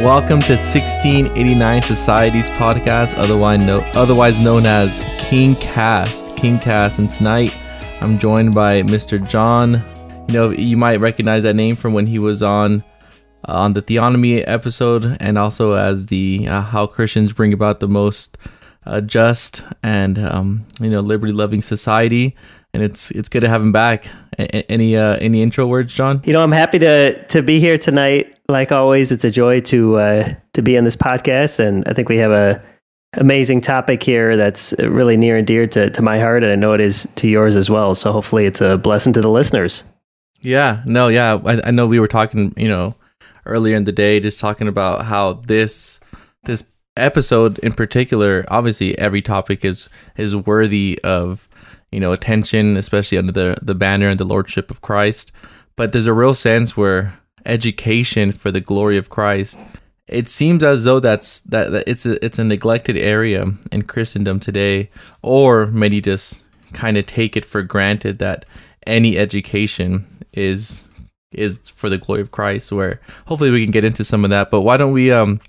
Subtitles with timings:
[0.00, 6.34] Welcome to 1689 Society's podcast, otherwise, no, otherwise known as King Cast.
[6.36, 7.54] King Cast, and tonight
[8.00, 9.22] I'm joined by Mr.
[9.28, 9.74] John.
[10.26, 12.82] You know, you might recognize that name from when he was on
[13.46, 17.88] uh, on the Theonomy episode, and also as the uh, How Christians Bring About the
[17.88, 18.38] Most
[18.86, 22.34] uh, Just and um, you know Liberty Loving Society.
[22.72, 24.06] And it's it's good to have him back.
[24.38, 26.22] A- any uh, any intro words, John?
[26.24, 28.36] You know, I'm happy to to be here tonight.
[28.48, 32.08] Like always, it's a joy to uh, to be on this podcast, and I think
[32.08, 32.62] we have a
[33.14, 36.72] amazing topic here that's really near and dear to, to my heart, and I know
[36.72, 37.94] it is to yours as well.
[37.94, 39.84] So hopefully, it's a blessing to the listeners.
[40.40, 42.94] Yeah, no, yeah, I, I know we were talking, you know,
[43.44, 46.00] earlier in the day, just talking about how this
[46.44, 46.64] this
[46.96, 51.48] episode in particular, obviously, every topic is is worthy of
[51.90, 55.32] you know attention, especially under the the banner and the lordship of Christ.
[55.76, 59.60] But there's a real sense where education for the glory of Christ.
[60.06, 64.40] It seems as though that's that, that it's a it's a neglected area in Christendom
[64.40, 64.90] today,
[65.22, 68.44] or many just kind of take it for granted that
[68.86, 70.88] any education is
[71.32, 72.72] is for the glory of Christ.
[72.72, 74.50] Where hopefully we can get into some of that.
[74.50, 75.40] But why don't we um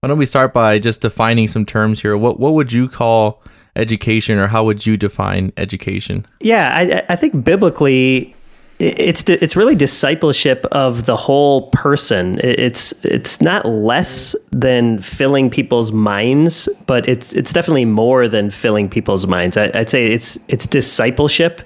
[0.00, 2.16] why don't we start by just defining some terms here?
[2.16, 3.42] What what would you call
[3.76, 6.26] education, or how would you define education?
[6.40, 8.34] Yeah, I, I think biblically,
[8.78, 12.38] it's it's really discipleship of the whole person.
[12.42, 18.90] It's it's not less than filling people's minds, but it's it's definitely more than filling
[18.90, 19.56] people's minds.
[19.56, 21.62] I, would say it's it's discipleship.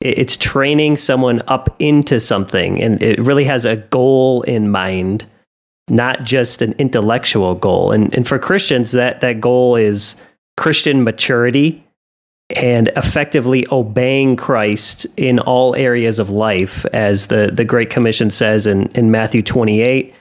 [0.00, 5.26] It's training someone up into something, and it really has a goal in mind,
[5.88, 7.92] not just an intellectual goal.
[7.92, 10.16] And and for Christians, that that goal is
[10.56, 11.86] Christian maturity
[12.50, 18.66] and effectively obeying Christ in all areas of life, as the, the Great Commission says
[18.66, 20.14] in, in Matthew 28,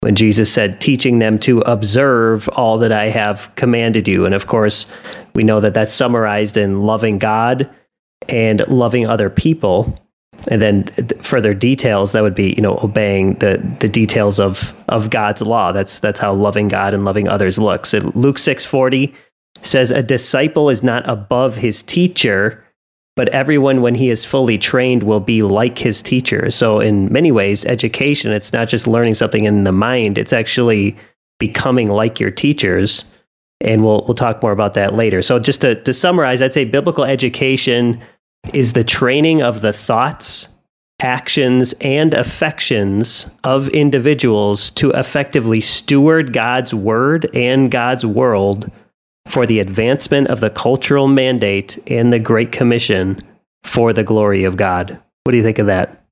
[0.00, 4.24] when Jesus said, teaching them to observe all that I have commanded you.
[4.24, 4.86] And of course,
[5.34, 7.68] we know that that's summarized in loving God
[8.28, 9.98] and loving other people.
[10.48, 10.84] And then
[11.20, 15.70] further details that would be, you know, obeying the, the details of, of God's law.
[15.70, 17.92] That's that's how loving God and loving others looks.
[17.92, 19.14] Luke six forty
[19.62, 22.64] says a disciple is not above his teacher,
[23.14, 26.50] but everyone, when he is fully trained, will be like his teacher.
[26.50, 30.96] So, in many ways, education, it's not just learning something in the mind, it's actually
[31.38, 33.04] becoming like your teachers.
[33.60, 35.22] And we'll, we'll talk more about that later.
[35.22, 38.00] So, just to, to summarize, I'd say biblical education
[38.54, 40.48] is the training of the thoughts,
[41.00, 48.70] actions, and affections of individuals to effectively steward God's word and God's world
[49.28, 53.20] for the advancement of the cultural mandate and the Great Commission
[53.62, 54.98] for the glory of God.
[55.24, 56.02] What do you think of that?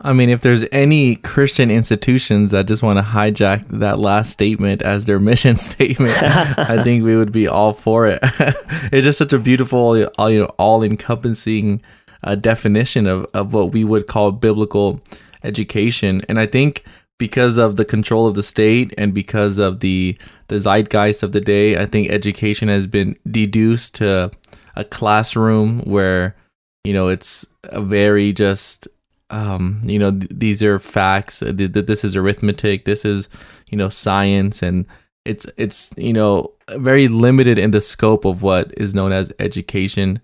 [0.00, 4.80] I mean, if there's any Christian institutions that just want to hijack that last statement
[4.80, 8.20] as their mission statement, I think we would be all for it.
[8.22, 11.82] it's just such a beautiful, you know, all-encompassing
[12.22, 15.00] uh, definition of, of what we would call biblical
[15.42, 16.22] education.
[16.28, 16.84] And I think
[17.18, 21.40] because of the control of the state and because of the the zeitgeist of the
[21.40, 24.30] day, I think education has been deduced to
[24.76, 26.36] a classroom where
[26.84, 28.88] you know it's a very just
[29.30, 31.40] um, you know th- these are facts.
[31.40, 32.84] Th- th- this is arithmetic.
[32.84, 33.28] This is
[33.68, 34.86] you know science, and
[35.24, 40.20] it's it's you know very limited in the scope of what is known as education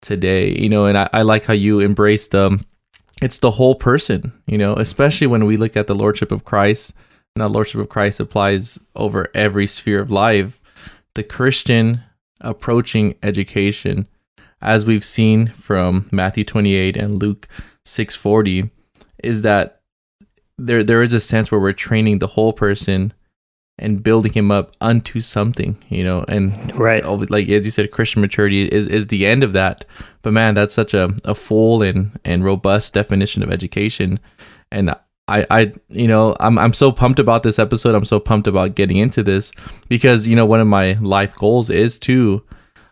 [0.00, 0.56] today.
[0.56, 2.60] You know, and I, I like how you embrace um
[3.20, 6.94] it's the whole person, you know, especially when we look at the Lordship of Christ,
[7.34, 10.60] and the Lordship of Christ applies over every sphere of life.
[11.14, 12.02] The Christian
[12.40, 14.06] approaching education,
[14.60, 17.48] as we've seen from Matthew 28 and Luke
[17.84, 18.70] 640,
[19.22, 19.80] is that
[20.56, 23.12] there there is a sense where we're training the whole person
[23.78, 28.20] and building him up unto something, you know, and right, like as you said, Christian
[28.20, 29.84] maturity is is the end of that.
[30.22, 34.18] But man, that's such a, a full and and robust definition of education,
[34.70, 34.90] and
[35.28, 37.94] I I you know I'm I'm so pumped about this episode.
[37.94, 39.52] I'm so pumped about getting into this
[39.88, 42.44] because you know one of my life goals is to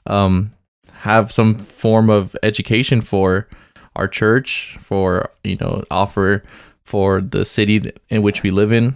[0.06, 0.52] um
[0.92, 3.48] have some form of education for
[3.96, 6.42] our church, for you know offer
[6.84, 8.94] for the city in which we live in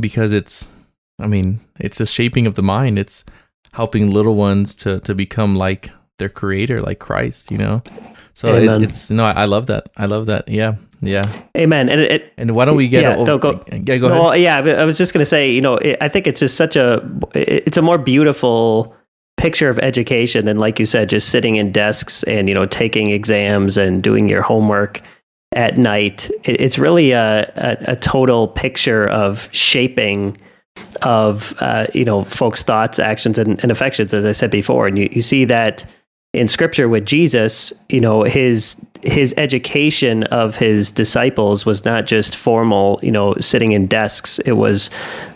[0.00, 0.76] because it's
[1.18, 2.98] I mean, it's the shaping of the mind.
[2.98, 3.24] It's
[3.72, 7.82] helping little ones to to become like their creator, like Christ, you know.
[8.34, 9.88] So it, it's no, I love that.
[9.96, 10.48] I love that.
[10.48, 11.32] Yeah, yeah.
[11.56, 11.88] Amen.
[11.88, 13.64] And it, and why don't we get yeah, over, oh, don't go.
[13.72, 14.20] Yeah, go ahead.
[14.20, 16.74] Well, yeah, I was just gonna say, you know, it, I think it's just such
[16.74, 18.94] a, it's a more beautiful
[19.36, 23.10] picture of education than, like you said, just sitting in desks and you know taking
[23.10, 25.00] exams and doing your homework
[25.52, 26.28] at night.
[26.42, 30.36] It, it's really a, a, a, total picture of shaping
[31.02, 34.86] of uh, you know folks' thoughts, actions, and, and, affections, as I said before.
[34.86, 35.84] And you, you see that
[36.32, 37.72] in Scripture with Jesus.
[37.88, 43.72] You know his his education of his disciples was not just formal, you know, sitting
[43.72, 44.38] in desks.
[44.40, 44.88] It was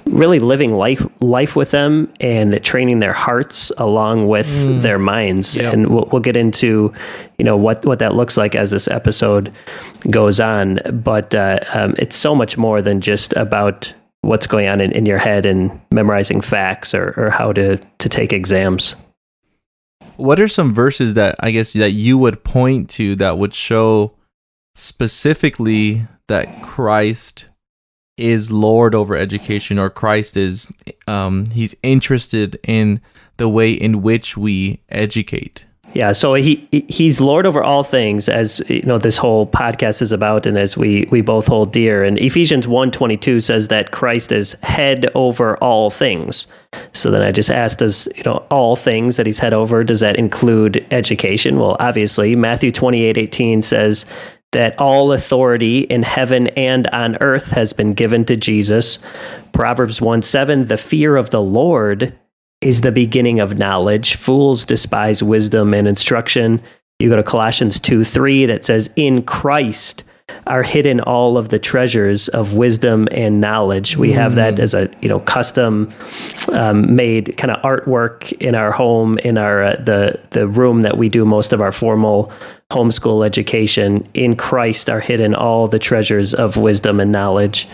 [0.06, 4.80] really living life life with them and training their hearts along with mm.
[4.80, 5.56] their minds.
[5.56, 5.74] Yep.
[5.74, 6.92] And we'll, we'll, get into,
[7.36, 9.52] you know, what what that looks like as this episode
[10.08, 10.80] goes on.
[10.90, 13.92] But uh, um, it's so much more than just about
[14.28, 18.08] what's going on in, in your head and memorizing facts or, or how to to
[18.08, 18.94] take exams.
[20.16, 24.14] What are some verses that I guess that you would point to that would show
[24.74, 27.48] specifically that Christ
[28.16, 30.72] is Lord over education or Christ is
[31.06, 33.00] um, he's interested in
[33.38, 35.64] the way in which we educate?
[35.94, 40.12] Yeah, so he he's Lord over all things, as you know this whole podcast is
[40.12, 42.04] about, and as we we both hold dear.
[42.04, 46.46] And Ephesians 1.22 says that Christ is head over all things.
[46.92, 49.82] So then I just asked, does you know all things that he's head over?
[49.82, 51.58] Does that include education?
[51.58, 54.04] Well, obviously, Matthew twenty eight eighteen says
[54.52, 58.98] that all authority in heaven and on earth has been given to Jesus.
[59.52, 62.16] Proverbs 1 7, the fear of the Lord
[62.60, 64.16] is the beginning of knowledge.
[64.16, 66.62] Fools despise wisdom and instruction.
[66.98, 70.04] You go to Colossians 2 3 that says, In Christ
[70.46, 73.96] are hidden all of the treasures of wisdom and knowledge.
[73.96, 74.58] We have that mm.
[74.58, 75.92] as a you know custom
[76.52, 80.96] um, made kind of artwork in our home, in our uh, the the room that
[80.96, 82.32] we do most of our formal
[82.72, 84.08] homeschool education.
[84.14, 87.68] In Christ are hidden all the treasures of wisdom and knowledge.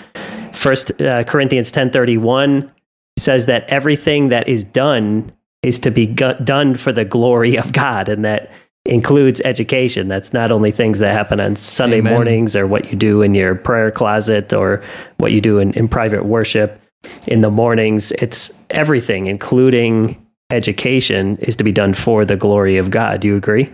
[0.53, 2.71] First uh, Corinthians ten thirty one
[3.19, 5.33] says that everything that is done
[5.63, 8.51] is to be done for the glory of God, and that
[8.85, 10.09] includes education.
[10.09, 12.13] That's not only things that happen on Sunday Amen.
[12.13, 14.85] mornings or what you do in your prayer closet or
[15.17, 16.81] what you do in, in private worship
[17.27, 18.13] in the mornings.
[18.13, 20.21] It's everything, including
[20.51, 23.21] education, is to be done for the glory of God.
[23.21, 23.73] Do you agree?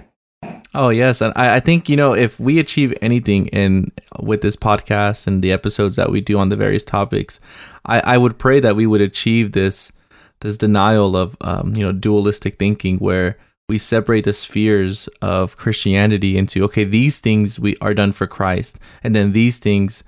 [0.75, 3.91] Oh yes, and I, I think you know if we achieve anything in
[4.21, 7.41] with this podcast and the episodes that we do on the various topics,
[7.85, 9.93] I, I would pray that we would achieve this
[10.41, 13.37] this denial of um, you know dualistic thinking where
[13.69, 18.79] we separate the spheres of Christianity into okay these things we are done for Christ
[19.03, 20.05] and then these things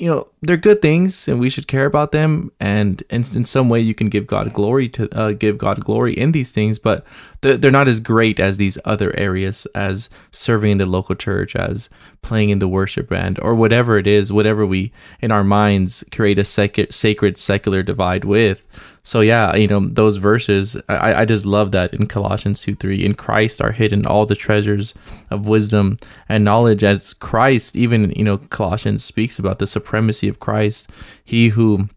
[0.00, 2.50] you know they're good things and we should care about them.
[2.58, 6.14] And, and in some way you can give god glory to uh, give god glory
[6.14, 7.04] in these things but
[7.42, 11.54] they're, they're not as great as these other areas as serving in the local church
[11.54, 11.90] as
[12.22, 16.38] playing in the worship band or whatever it is whatever we in our minds create
[16.38, 18.66] a sec- sacred secular divide with
[19.02, 20.76] so yeah, you know those verses.
[20.88, 23.04] I, I just love that in Colossians two three.
[23.04, 24.94] In Christ are hidden all the treasures
[25.30, 25.98] of wisdom
[26.28, 26.84] and knowledge.
[26.84, 30.90] As Christ, even you know Colossians speaks about the supremacy of Christ.
[31.24, 31.88] He who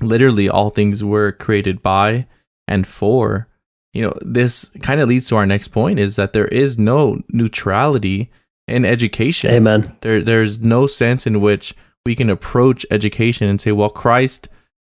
[0.00, 2.26] literally all things were created by
[2.66, 3.48] and for.
[3.92, 7.20] You know this kind of leads to our next point: is that there is no
[7.28, 8.30] neutrality
[8.66, 9.50] in education.
[9.50, 9.96] Amen.
[10.00, 11.74] There there's no sense in which
[12.04, 14.48] we can approach education and say, well, Christ,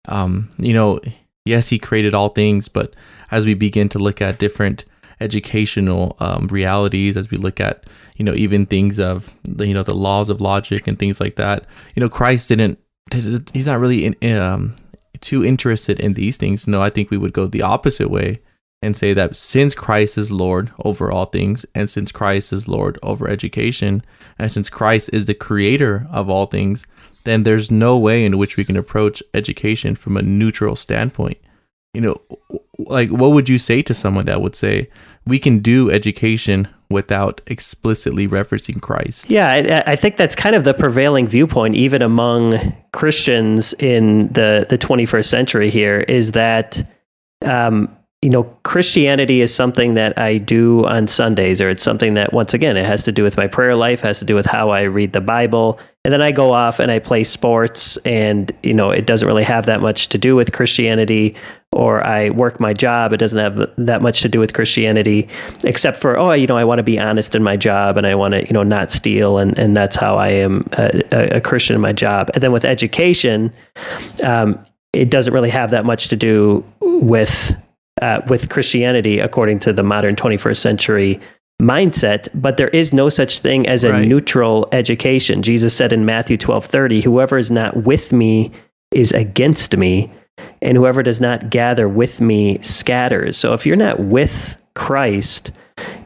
[0.07, 0.99] um, you know
[1.45, 2.95] yes, he created all things, but
[3.31, 4.85] as we begin to look at different
[5.19, 7.85] educational um, realities, as we look at
[8.17, 11.35] you know even things of the, you know the laws of logic and things like
[11.35, 12.79] that, you know Christ didn't.
[13.53, 14.75] He's not really in, um,
[15.19, 16.67] too interested in these things.
[16.67, 18.41] No, I think we would go the opposite way
[18.83, 22.99] and say that since Christ is Lord over all things, and since Christ is Lord
[23.01, 24.03] over education,
[24.37, 26.85] and since Christ is the creator of all things,
[27.23, 31.37] then there's no way in which we can approach education from a neutral standpoint.
[31.93, 32.15] You know,
[32.77, 34.89] like what would you say to someone that would say
[35.25, 39.29] we can do education without explicitly referencing Christ?
[39.29, 44.65] Yeah, I, I think that's kind of the prevailing viewpoint, even among Christians in the
[44.69, 45.69] the 21st century.
[45.69, 46.85] Here is that
[47.43, 52.31] um, you know, Christianity is something that I do on Sundays, or it's something that,
[52.31, 54.69] once again, it has to do with my prayer life, has to do with how
[54.69, 55.77] I read the Bible.
[56.05, 59.43] And then I go off and I play sports, and, you know, it doesn't really
[59.43, 61.35] have that much to do with Christianity.
[61.73, 65.27] Or I work my job, it doesn't have that much to do with Christianity,
[65.65, 68.15] except for, oh, you know, I want to be honest in my job and I
[68.15, 69.37] want to, you know, not steal.
[69.37, 72.29] And, and that's how I am a, a Christian in my job.
[72.35, 73.51] And then with education,
[74.23, 74.63] um,
[74.93, 77.55] it doesn't really have that much to do with
[78.01, 81.21] uh, with Christianity according to the modern 21st century
[81.61, 84.07] mindset, but there is no such thing as a right.
[84.07, 85.41] neutral education.
[85.43, 88.51] Jesus said in Matthew 12 30, whoever is not with me
[88.91, 90.11] is against me,
[90.61, 93.37] and whoever does not gather with me scatters.
[93.37, 95.51] So if you're not with Christ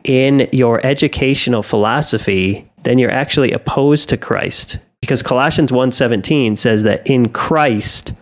[0.03, 7.05] in your educational philosophy, then you're actually opposed to Christ because Colossians 1:17 says that
[7.07, 8.13] in Christ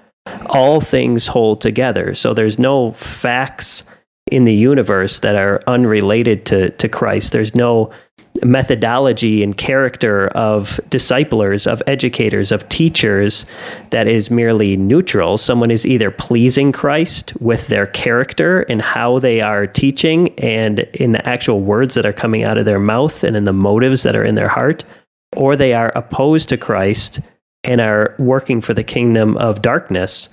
[0.48, 2.16] all things hold together.
[2.16, 3.84] So there's no facts
[4.32, 7.32] in the universe that are unrelated to, to Christ.
[7.32, 7.92] There's no
[8.44, 13.46] methodology and character of disciplers, of educators, of teachers
[13.92, 15.38] that is merely neutral.
[15.38, 21.14] Someone is either pleasing Christ with their character and how they are teaching and in
[21.14, 24.16] the actual words that are coming out of their mouth and in the motives that
[24.16, 24.84] are in their heart,
[25.36, 27.20] or they are opposed to Christ
[27.66, 30.30] and are working for the kingdom of darkness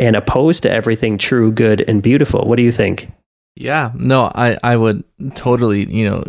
[0.00, 2.46] and opposed to everything true, good, and beautiful.
[2.46, 3.10] What do you think?
[3.56, 5.04] Yeah, no, I, I would
[5.34, 6.22] totally, you know,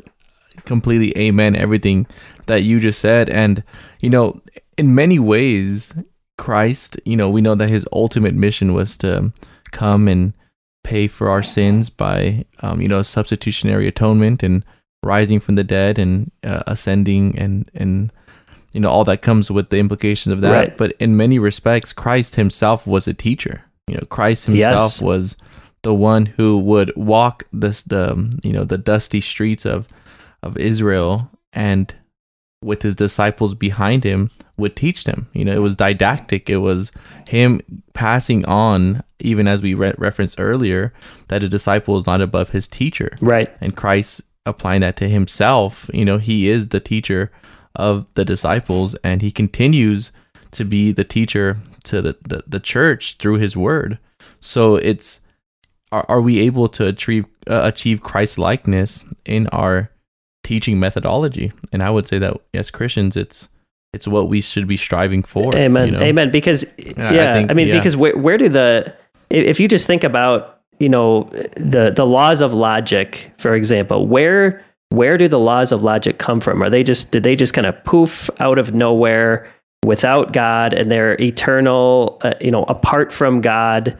[0.65, 2.07] completely amen everything
[2.47, 3.29] that you just said.
[3.29, 3.63] And,
[3.99, 4.41] you know,
[4.77, 5.93] in many ways,
[6.37, 9.31] Christ, you know, we know that his ultimate mission was to
[9.71, 10.33] come and
[10.83, 14.65] pay for our sins by, um, you know, substitutionary atonement and
[15.03, 18.11] rising from the dead and uh, ascending and, and,
[18.73, 20.51] you know, all that comes with the implications of that.
[20.51, 20.77] Right.
[20.77, 23.65] But in many respects, Christ himself was a teacher.
[23.87, 25.01] You know, Christ himself yes.
[25.01, 25.37] was
[25.81, 29.87] the one who would walk this the um, you know the dusty streets of
[30.43, 31.95] of Israel and
[32.61, 35.27] with his disciples behind him would teach them.
[35.33, 36.49] You know, it was didactic.
[36.49, 36.91] It was
[37.27, 37.61] him
[37.93, 40.93] passing on, even as we re- referenced earlier,
[41.29, 43.11] that a disciple is not above his teacher.
[43.21, 43.55] Right.
[43.61, 47.31] And Christ applying that to himself, you know, he is the teacher
[47.75, 50.11] of the disciples and he continues
[50.51, 53.99] to be the teacher to the, the, the church through his word.
[54.39, 55.21] So it's
[55.91, 59.91] are, are we able to achieve uh, achieve Christ likeness in our
[60.43, 61.51] teaching methodology?
[61.71, 63.49] And I would say that as Christians, it's
[63.93, 65.55] it's what we should be striving for.
[65.55, 65.87] Amen.
[65.87, 66.01] You know?
[66.01, 66.31] Amen.
[66.31, 67.77] Because yeah, I, think, I mean, yeah.
[67.77, 68.93] because where where do the
[69.29, 71.23] if you just think about you know
[71.55, 76.39] the the laws of logic, for example, where where do the laws of logic come
[76.39, 76.61] from?
[76.61, 79.51] Are they just did they just kind of poof out of nowhere
[79.85, 83.97] without God and they're eternal, uh, you know, apart from God?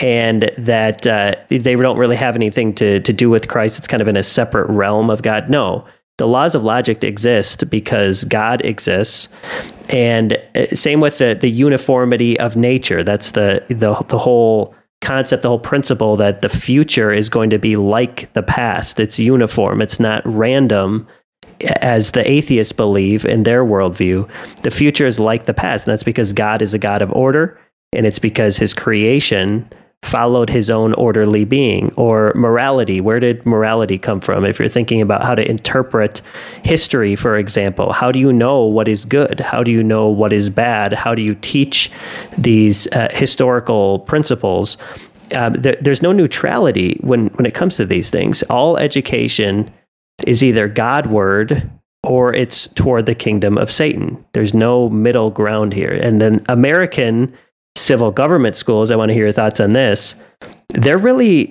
[0.00, 3.78] and that uh, they don't really have anything to, to do with Christ.
[3.78, 5.50] It's kind of in a separate realm of God.
[5.50, 5.86] No,
[6.18, 9.28] the laws of logic exist because God exists,
[9.88, 13.02] and uh, same with the the uniformity of nature.
[13.02, 17.58] That's the the the whole concept, the whole principle that the future is going to
[17.58, 19.00] be like the past.
[19.00, 19.80] It's uniform.
[19.80, 21.06] It's not random.
[21.80, 24.28] As the atheists believe in their worldview,
[24.62, 25.86] the future is like the past.
[25.86, 27.58] And that's because God is a God of order
[27.92, 29.68] and it's because his creation
[30.02, 33.00] followed his own orderly being or morality.
[33.00, 34.44] Where did morality come from?
[34.44, 36.22] If you're thinking about how to interpret
[36.64, 39.40] history for example how do you know what is good?
[39.40, 40.92] How do you know what is bad?
[40.92, 41.90] How do you teach
[42.36, 44.76] these uh, historical principles?
[45.32, 48.42] Uh, there, there's no neutrality when when it comes to these things.
[48.44, 49.70] All education
[50.26, 51.70] is either godward
[52.02, 54.24] or it's toward the kingdom of satan.
[54.32, 55.92] There's no middle ground here.
[55.92, 57.36] And then american
[57.78, 60.14] civil government schools, I want to hear your thoughts on this.
[60.70, 61.46] They're really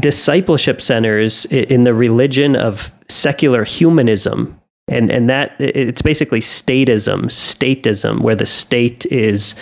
[0.00, 4.56] discipleship centers in the religion of secular humanism.
[4.88, 9.54] And, and that it's basically statism, statism, where the state is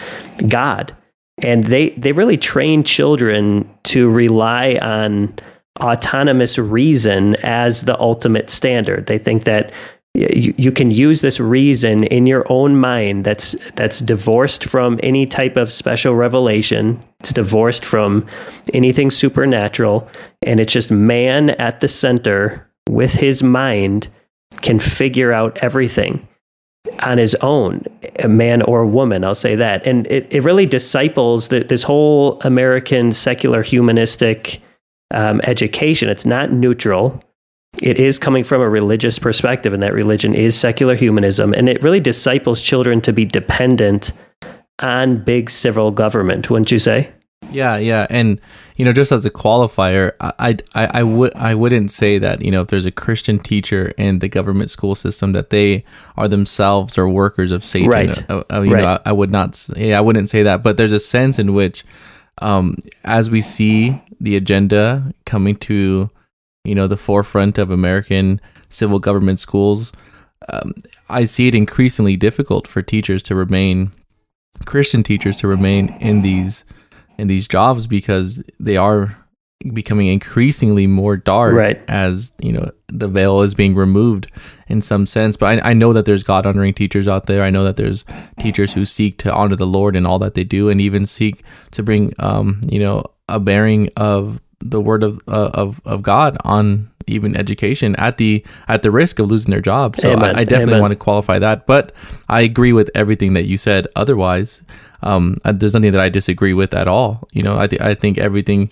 [0.47, 0.97] God.
[1.43, 5.35] And they, they really train children to rely on
[5.81, 9.07] autonomous reason as the ultimate standard.
[9.07, 9.71] They think that
[10.19, 15.27] you, you can use this reason in your own mind that's that's divorced from any
[15.27, 17.03] type of special revelation.
[17.21, 18.27] It's divorced from
[18.75, 20.09] anything supernatural.
[20.43, 24.09] And it's just man at the center with his mind
[24.61, 26.27] can figure out everything
[27.01, 27.85] on his own
[28.19, 29.87] a man or a woman i'll say that.
[29.87, 34.63] And it, it really disciples the, this whole american secular humanistic
[35.13, 36.09] um, education.
[36.09, 37.23] It's not neutral
[37.81, 41.83] it is coming from a religious perspective, and that religion is secular humanism, and it
[41.83, 44.13] really disciples children to be dependent
[44.81, 47.13] on big civil government, wouldn't you say?
[47.51, 48.41] Yeah, yeah, and
[48.77, 52.51] you know, just as a qualifier, I, I, I would, I wouldn't say that you
[52.51, 55.85] know, if there's a Christian teacher in the government school system, that they
[56.17, 57.91] are themselves or workers of Satan.
[57.91, 58.31] Right.
[58.31, 58.83] Uh, uh, you right.
[58.83, 61.55] know, I, I, would not, yeah, I wouldn't say that, but there's a sense in
[61.55, 61.85] which,
[62.43, 66.11] um, as we see the agenda coming to
[66.65, 69.93] you know, the forefront of American civil government schools,
[70.53, 70.73] um,
[71.09, 73.93] I see it increasingly difficult for teachers to remain
[74.67, 76.65] Christian teachers to remain in these
[77.17, 79.17] in these jobs because they are
[79.75, 81.83] becoming increasingly more dark right.
[81.89, 84.31] as you know the veil is being removed
[84.69, 87.51] in some sense but I, I know that there's god honoring teachers out there i
[87.51, 88.05] know that there's
[88.39, 91.43] teachers who seek to honor the lord in all that they do and even seek
[91.73, 96.37] to bring um you know a bearing of the word of uh, of of God
[96.45, 99.97] on even education at the at the risk of losing their job.
[99.97, 100.81] So I, I definitely Amen.
[100.81, 101.67] want to qualify that.
[101.67, 101.93] But
[102.29, 103.87] I agree with everything that you said.
[103.97, 104.63] Otherwise,
[105.03, 107.27] um, uh, there's nothing that I disagree with at all.
[107.33, 108.71] You know, I th- I think everything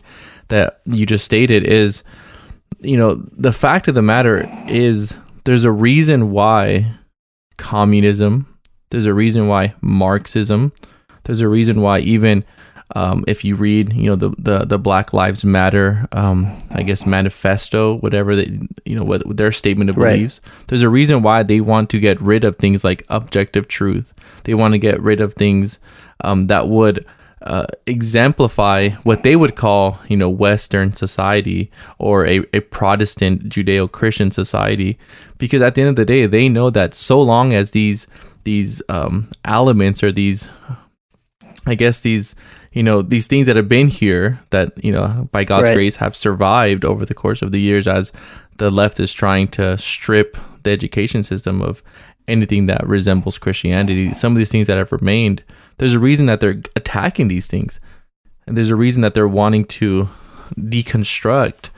[0.49, 2.05] that you just stated is,
[2.81, 6.93] you know, the fact of the matter is there's a reason why
[7.57, 8.47] communism.
[8.91, 10.73] There's a reason why Marxism.
[11.25, 12.45] There's a reason why even
[12.95, 17.05] um, if you read, you know, the, the, the Black Lives Matter, um, I guess
[17.05, 20.15] manifesto, whatever they, you know, what their statement of Right.
[20.15, 20.41] beliefs.
[20.69, 24.15] There's a reason why they want to get rid of things like objective truth.
[24.45, 25.81] They want to get rid of things
[26.23, 27.05] um, that would
[27.43, 34.31] uh, exemplify what they would call, you know, Western society or a, a Protestant Judeo-Christian
[34.31, 34.99] society,
[35.39, 38.07] because at the end of the day, they know that so long as these
[38.45, 40.49] these um, elements or these
[41.69, 42.37] I guess these,
[42.77, 45.77] you know, these things that have been here that, you know, by God's Right.
[45.77, 48.13] grace have survived over the course of the years as
[48.59, 51.83] the left is trying to strip the education system of
[52.29, 54.13] anything that resembles Christianity.
[54.13, 55.43] Some of these things that have remained,
[55.79, 57.81] there's a reason that they're attacking these things.
[58.47, 60.09] And there's a reason that they're wanting to
[60.55, 61.71] deconstruct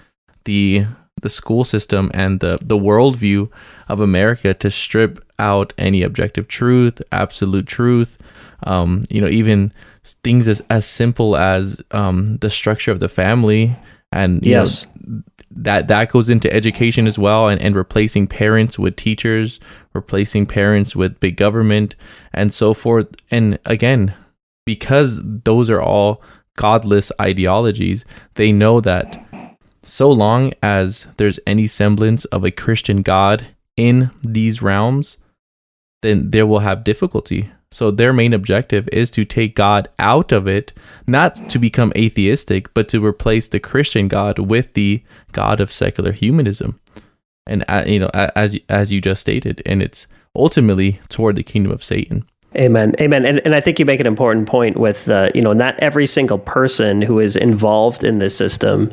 [0.44, 0.86] the
[1.22, 3.50] the school system and the the worldview
[3.88, 8.18] of America to strip out any objective truth, absolute truth,
[8.64, 9.72] um, you know, even
[10.14, 13.76] things as, as simple as um, the structure of the family
[14.12, 14.86] and Yes.
[15.06, 19.58] know, that that goes into education as well and, and replacing parents with teachers
[19.94, 21.96] replacing parents with big government
[22.32, 24.14] and so forth and again
[24.66, 26.22] because those are all
[26.56, 28.04] godless ideologies
[28.34, 29.24] they know that
[29.82, 35.16] so long as there's any semblance of a christian god in these realms
[36.02, 40.46] then there will have difficulty so their main objective is to take God out of
[40.46, 40.72] it,
[41.06, 45.02] not to become atheistic, but to replace the Christian God with the
[45.32, 46.80] God of secular humanism.
[47.46, 51.72] And uh, you know, as as you just stated, and it's ultimately toward the kingdom
[51.72, 52.26] of Satan.
[52.56, 52.94] Amen.
[52.98, 53.26] Amen.
[53.26, 56.06] And, and I think you make an important point with, uh, you know, not every
[56.06, 58.90] single person who is involved in this system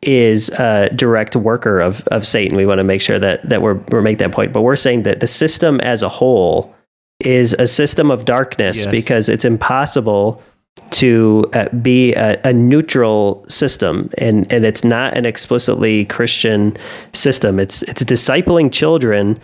[0.00, 2.56] is a direct worker of, of Satan.
[2.56, 4.54] We want to make sure that, that we're, we're make that point.
[4.54, 6.74] But we're saying that the system as a whole
[7.20, 8.90] is a system of darkness Yes.
[8.90, 10.42] because it's impossible
[10.90, 16.76] to uh, be a, a neutral system and, and it's not an explicitly Christian
[17.14, 17.58] system.
[17.58, 19.40] It's, it's discipling children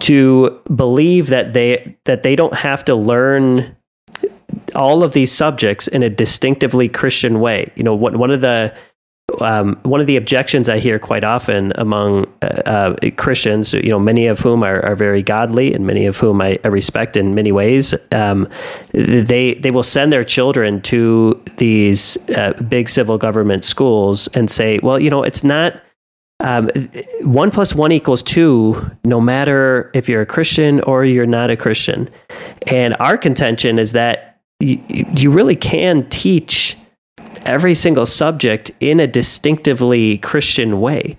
[0.00, 3.76] to believe that they that they don't have to learn
[4.74, 7.70] all of these subjects in a distinctively Christian way.
[7.76, 8.74] You know, one one of the
[9.40, 13.98] um, one of the objections I hear quite often among uh, uh, Christians, you know,
[13.98, 17.34] many of whom are, are very godly and many of whom I, I respect in
[17.34, 18.48] many ways, um,
[18.92, 24.78] they they will send their children to these uh, big civil government schools and say,
[24.82, 25.82] well, you know, it's not
[26.40, 26.70] um,
[27.22, 31.56] one plus one equals two, no matter if you're a Christian or you're not a
[31.56, 32.08] Christian.
[32.68, 36.76] And our contention is that you, you really can teach
[37.44, 41.16] every single subject in a distinctively Christian way.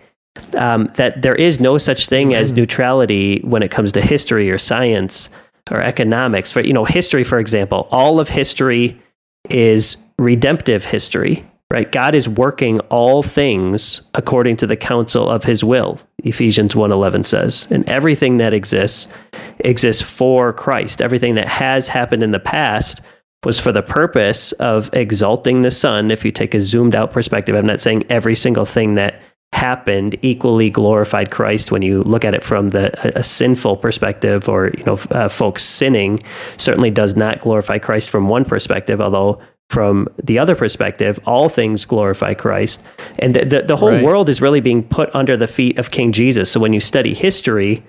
[0.56, 4.60] Um, that there is no such thing as neutrality when it comes to history or
[4.60, 5.30] science
[5.72, 6.52] or economics.
[6.52, 9.02] For you know, history, for example, all of history
[9.50, 11.92] is redemptive history, right?
[11.92, 16.00] God is working all things according to the counsel of his will.
[16.24, 19.08] Ephesians 1:11 says, and everything that exists
[19.60, 21.02] exists for Christ.
[21.02, 23.02] Everything that has happened in the past
[23.44, 26.12] was for the purpose of exalting the Son.
[26.12, 29.22] If you take a zoomed out perspective, I'm not saying every single thing that
[29.54, 34.50] happened equally glorified Christ when you look at it from the a, a sinful perspective
[34.50, 36.20] or you know uh, folks sinning
[36.58, 41.86] certainly does not glorify Christ from one perspective although from the other perspective all things
[41.86, 42.84] glorify Christ
[43.20, 44.04] and the, the, the whole Right.
[44.04, 47.14] world is really being put under the feet of King Jesus so when you study
[47.14, 47.86] history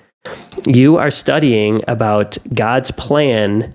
[0.64, 3.74] you are studying about God's plan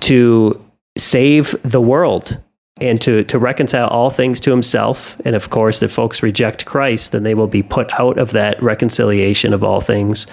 [0.00, 0.62] to
[1.02, 2.38] save the world
[2.80, 5.16] and to, to reconcile all things to himself.
[5.24, 8.60] And of course, if folks reject Christ, then they will be put out of that
[8.62, 10.26] reconciliation of all things,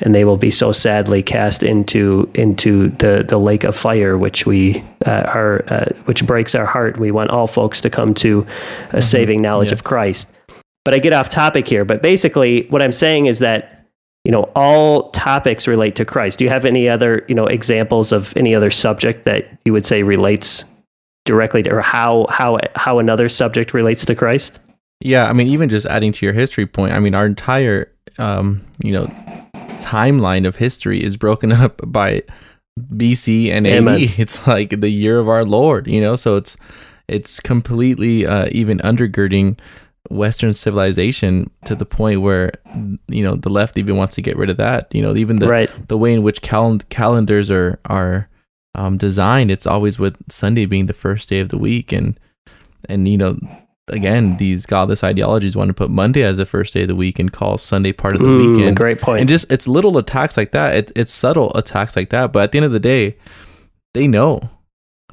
[0.00, 4.46] and they will be so sadly cast into into the, the lake of fire, which
[4.46, 6.98] we uh, are uh, which breaks our heart.
[6.98, 8.46] We want all folks to come to
[8.92, 10.28] a saving knowledge of Christ.
[10.84, 11.84] But I get off topic here.
[11.84, 13.75] But basically, what I'm saying is that
[14.26, 16.40] you know all topics relate to Christ.
[16.40, 19.86] Do you have any other you know examples of any other subject that you would
[19.86, 20.64] say relates
[21.24, 24.58] directly to or how how how another subject relates to Christ?
[25.00, 28.62] Yeah, I mean, even just adding to your history point, I mean, our entire, um,
[28.82, 29.06] you know,
[29.78, 32.22] timeline of history is broken up by
[32.80, 33.74] BC and AD.
[33.74, 34.00] Amen.
[34.18, 36.56] It's like the year of our Lord, you know, so it's
[37.06, 39.60] it's completely uh, even undergirding
[40.10, 42.52] Western civilization to the point where
[43.08, 44.94] you know the left even wants to get rid of that.
[44.94, 45.70] You know, even the Right.
[45.88, 48.28] the way in which cal- calendars are are
[48.74, 52.18] um, designed, it's always with Sunday being the first day of the week, and
[52.88, 53.38] and you know,
[53.88, 57.18] again, these godless ideologies want to put Monday as the first day of the week
[57.18, 58.76] and call Sunday part of the Mm, weekend.
[58.76, 59.20] great point.
[59.20, 60.76] And just it's little attacks like that.
[60.76, 63.16] It, it's subtle attacks like that, but at the end of the day,
[63.94, 64.50] they know.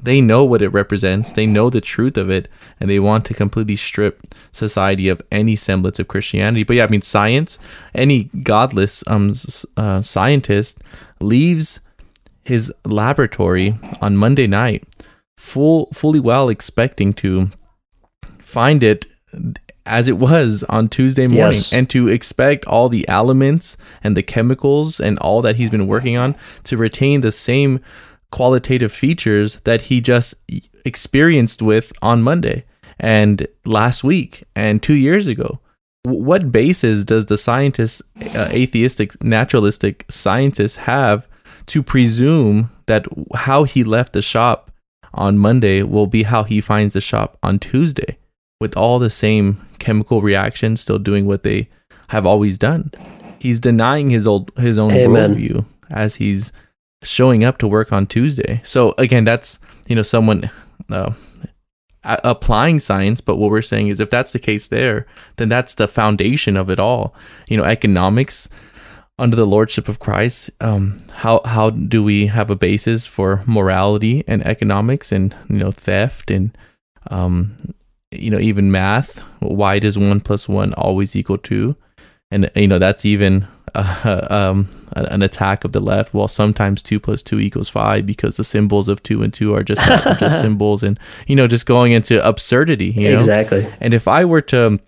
[0.02, 1.32] They know what it represents.
[1.32, 4.20] They know the truth of it, and they want to completely strip
[4.52, 6.62] society of any semblance of Christianity.
[6.64, 7.58] But yeah, I mean, science.
[7.94, 9.32] Any godless um
[9.76, 10.82] uh, scientist
[11.20, 11.80] leaves
[12.44, 14.84] his laboratory on Monday night,
[15.38, 17.48] full fully well expecting to
[18.40, 19.06] find it
[19.86, 21.72] as it was on Tuesday morning Yes.
[21.72, 26.16] and to expect all the elements and the chemicals and all that he's been working
[26.16, 27.80] on to retain the same
[28.34, 30.34] qualitative features that he just
[30.84, 32.64] experienced with on Monday
[32.98, 35.60] and last week and 2 years ago.
[36.02, 38.02] What basis does the scientist,
[38.34, 41.28] uh, atheistic, naturalistic scientist have
[41.66, 44.72] to presume that how he left the shop
[45.14, 48.18] on Monday will be how he finds the shop on Tuesday
[48.60, 51.68] with all the same chemical reactions still doing what they
[52.08, 52.90] have always done.
[53.38, 55.12] He's denying his old his own Amen.
[55.12, 56.52] worldview as he's
[57.04, 58.60] showing up to work on Tuesday.
[58.64, 60.50] So again, that's you know someone
[60.90, 61.12] uh,
[62.02, 65.88] applying science, but what we're saying is if that's the case there, then that's the
[65.88, 67.14] foundation of it all.
[67.48, 68.48] You know, economics
[69.18, 70.50] under the lordship of Christ.
[70.60, 75.70] Um, how how do we have a basis for morality and economics and you know
[75.70, 76.56] theft and
[77.10, 77.56] um,
[78.10, 79.18] you know even math?
[79.40, 81.76] Why does one plus one always equal two?
[82.30, 86.14] And you know that's even uh, um, an attack of the left.
[86.14, 89.62] Well, sometimes two plus two equals five because the symbols of two and two are
[89.62, 92.86] just that, just symbols, and you know just going into absurdity.
[92.86, 93.68] You know, exactly.
[93.80, 94.78] and if I were to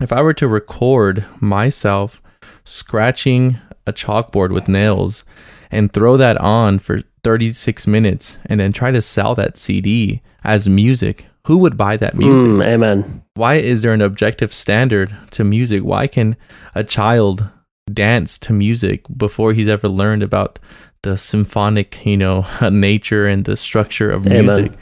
[0.00, 2.22] if I were to record myself
[2.64, 5.24] scratching a chalkboard with nails
[5.70, 10.68] and throw that on for 36 minutes and then try to sell that CD as
[10.68, 12.50] music, who would buy that music?
[12.50, 13.22] Mm, amen.
[13.32, 15.82] Why is there an objective standard to music?
[15.82, 16.36] Why can
[16.74, 17.48] a child
[17.90, 20.58] dance to music before he's ever learned about
[21.02, 24.44] the symphonic, you know, nature and the structure of Amen.
[24.44, 24.72] music?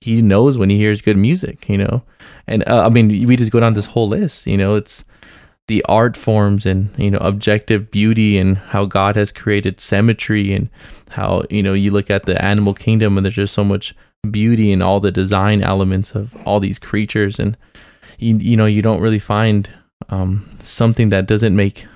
[0.00, 2.04] He knows when he hears good music, you know.
[2.46, 5.04] And uh, I mean, we just go down this whole list, you know, it's
[5.66, 10.68] the art forms and you know objective beauty and how God has created symmetry and
[11.10, 13.94] how you know you look at the animal kingdom and there's just so much
[14.30, 17.38] beauty and all the design elements of all these creatures.
[17.38, 17.56] And
[18.18, 19.68] you you know you don't really find
[20.08, 21.86] um, something that doesn't make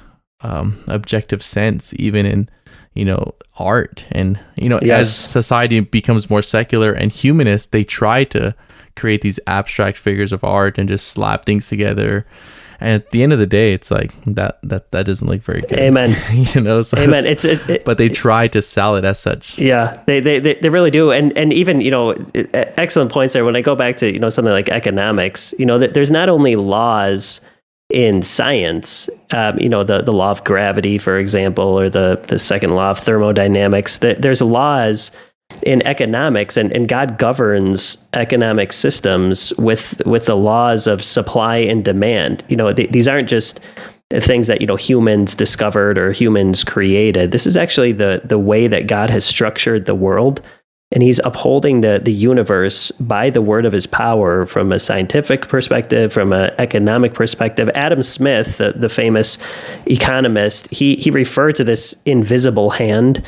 [0.42, 2.48] um, objective sense even in
[2.94, 4.06] you know art.
[4.12, 5.00] And you know Yes.
[5.00, 8.54] as society becomes more secular and humanist they try to
[8.96, 12.26] create these abstract figures of art and just slap things together
[12.80, 15.60] and at the end of the day it's like that that that doesn't look very
[15.62, 16.14] good Amen.
[16.54, 17.24] you know so Amen.
[17.26, 20.38] it's- It's it, it, but they try to sell it as such Yeah, they, they,
[20.38, 21.10] they, they really do.
[21.10, 22.14] And, and even, you know,
[22.52, 23.44] excellent points there.
[23.44, 26.28] When I go back to, you know, something like economics, you know, th- there's not
[26.28, 27.40] only laws
[27.90, 32.38] in science, um, you know, the, the law of gravity, for example, or the, the
[32.38, 35.10] second law of thermodynamics, that there's laws
[35.62, 41.84] in economics and, and God governs economic systems with, with the laws of supply and
[41.84, 42.44] demand.
[42.48, 43.60] You know, th- these aren't just
[44.12, 47.32] things that you know humans discovered or humans created.
[47.32, 50.40] This is actually the the way that God has structured the world,
[50.92, 55.48] and He's upholding the the universe by the word of His power from a scientific
[55.48, 57.68] perspective, from an economic perspective.
[57.74, 59.38] Adam Smith, the, the famous
[59.86, 63.22] economist, he he referred to this invisible hand.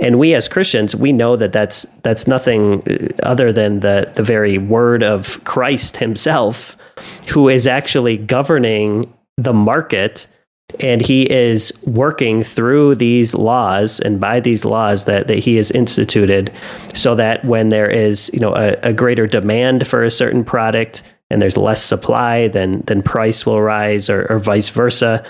[0.00, 4.22] And we as Christians, we know that that's that's nothing uh, other than the the
[4.22, 6.76] very word of Christ Himself,
[7.28, 10.26] who is actually governing the market
[10.78, 15.70] and he is working through these laws and by these laws that, that he has
[15.72, 16.52] instituted
[16.94, 21.02] so that when there is you know a, a greater demand for a certain product
[21.30, 25.24] and there's less supply then then price will rise or, or vice versa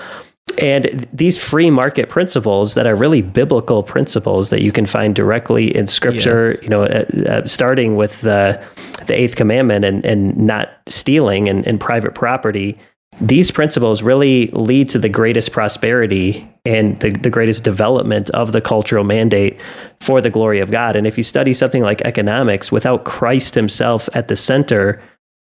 [0.59, 5.75] and these free market principles that are really biblical principles that you can find directly
[5.77, 6.63] in scripture Yes.
[6.63, 8.63] you know uh, uh, starting with the
[9.07, 12.79] the eighth commandment and and not stealing and, and private property
[13.21, 18.61] these principles really lead to the greatest prosperity and the, the greatest development of the
[18.63, 19.59] cultural mandate
[20.01, 20.97] for the glory of God.
[20.97, 25.03] And if you study something like economics without Christ himself at the center,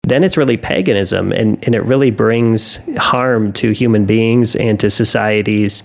[0.10, 4.90] then it's really paganism and, and it really brings harm to human beings and to
[4.90, 5.82] societies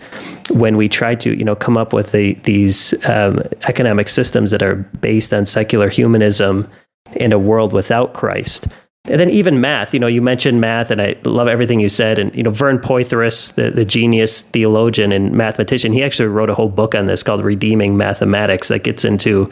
[0.50, 4.62] when we try to you know come up with the, these um, economic systems that
[4.62, 6.70] are based on secular humanism
[7.16, 8.66] in a world without Christ.
[9.06, 12.18] and then even math, you know, you mentioned math, and I love everything you said.
[12.18, 16.54] And you know, Vern Poythress, the, the genius theologian and mathematician, he actually wrote a
[16.54, 19.50] whole book on this called "Redeeming Mathematics" that gets into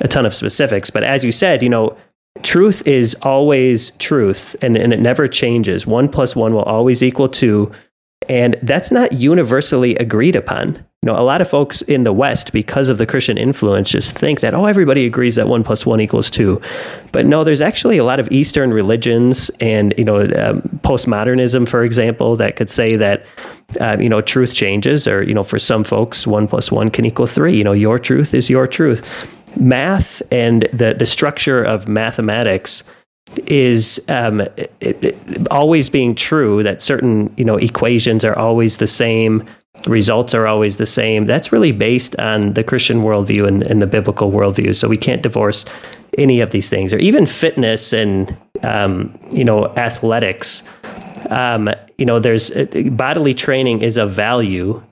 [0.00, 0.90] a ton of specifics.
[0.90, 1.96] But as you said, you know,
[2.42, 5.86] truth is always truth, and, and it never changes.
[5.86, 7.70] One plus one will always equal two,
[8.28, 12.52] and that's not universally agreed upon You know, a lot of folks in the West,
[12.52, 16.00] because of the Christian influence, just think that, oh, everybody agrees that one plus one
[16.00, 16.60] equals two.
[17.12, 21.84] But no, there's actually a lot of Eastern religions and, you know, um, postmodernism, for
[21.84, 23.24] example, that could say that,
[23.80, 27.04] uh, you know, truth changes, or, you know, for some folks, one plus one can
[27.04, 27.56] equal three.
[27.56, 29.00] You know, your truth is your truth.
[29.56, 32.82] Math and the, the structure of mathematics
[33.46, 38.86] is um, it, it, always being true that certain you know equations are always the
[38.86, 39.44] same
[39.86, 41.26] results are always the same.
[41.26, 44.74] That's really based on the Christian worldview and, and the biblical worldview.
[44.74, 45.64] So we can't divorce
[46.18, 50.62] any of these things, or even fitness and um, you know athletics.
[51.30, 54.82] Um, you know, there's uh, bodily training is a value,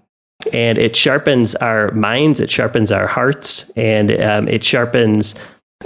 [0.52, 5.34] and it sharpens our minds, it sharpens our hearts, and um, it sharpens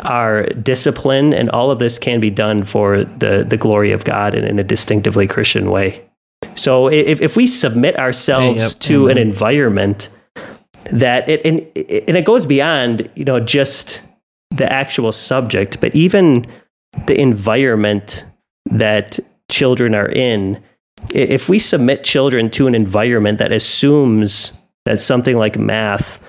[0.00, 1.32] our discipline.
[1.32, 4.58] And all of this can be done for the the glory of God and in
[4.58, 6.04] a distinctively Christian way.
[6.54, 9.16] So if, if we submit ourselves yep, to amen.
[9.16, 10.08] an environment
[10.90, 11.61] that it and,
[12.08, 14.02] and it goes beyond, you know, just
[14.50, 16.46] the actual subject, but even
[17.06, 18.24] the environment
[18.70, 19.18] that
[19.50, 20.62] children are in,
[21.11, 24.52] if we submit children to an environment that assumes
[24.84, 26.22] that something like math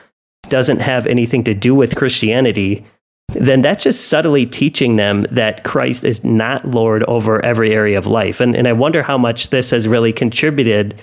[0.44, 2.86] doesn't have anything to do with Christianity,
[3.34, 8.08] then that's just subtly teaching them that Christ is not Lord over every area of
[8.08, 8.40] life.
[8.40, 11.00] And, and I wonder how much this has really contributed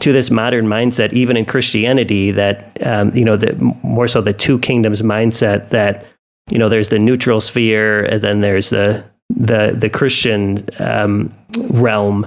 [0.00, 4.32] to this modern mindset, even in Christianity, that, um, you know, the, more so the
[4.32, 6.06] two kingdoms mindset that,
[6.50, 11.32] you know, there's the neutral sphere and then there's the, the, the Christian um,
[11.70, 12.26] realm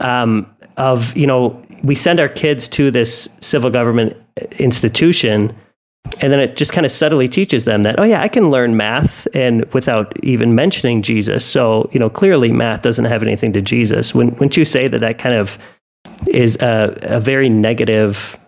[0.00, 4.16] um, of, you know, we send our kids to this civil government
[4.58, 5.54] institution
[6.20, 8.76] and then it just kind of subtly teaches them that oh yeah i can learn
[8.76, 11.44] math and without even mentioning jesus.
[11.44, 14.14] So you know clearly math doesn't have anything to jesus.
[14.14, 15.58] Wouldn't you say that that kind of
[16.28, 18.38] is a, a very negative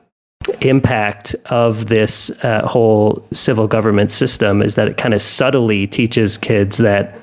[0.61, 6.39] impact of this uh, whole civil government system is that it kind of subtly teaches
[6.39, 7.15] kids that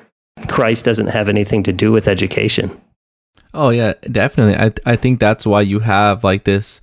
[0.48, 2.70] christ doesn't have anything to do with education
[3.54, 6.80] oh yeah definitely i, I think that's why you have like this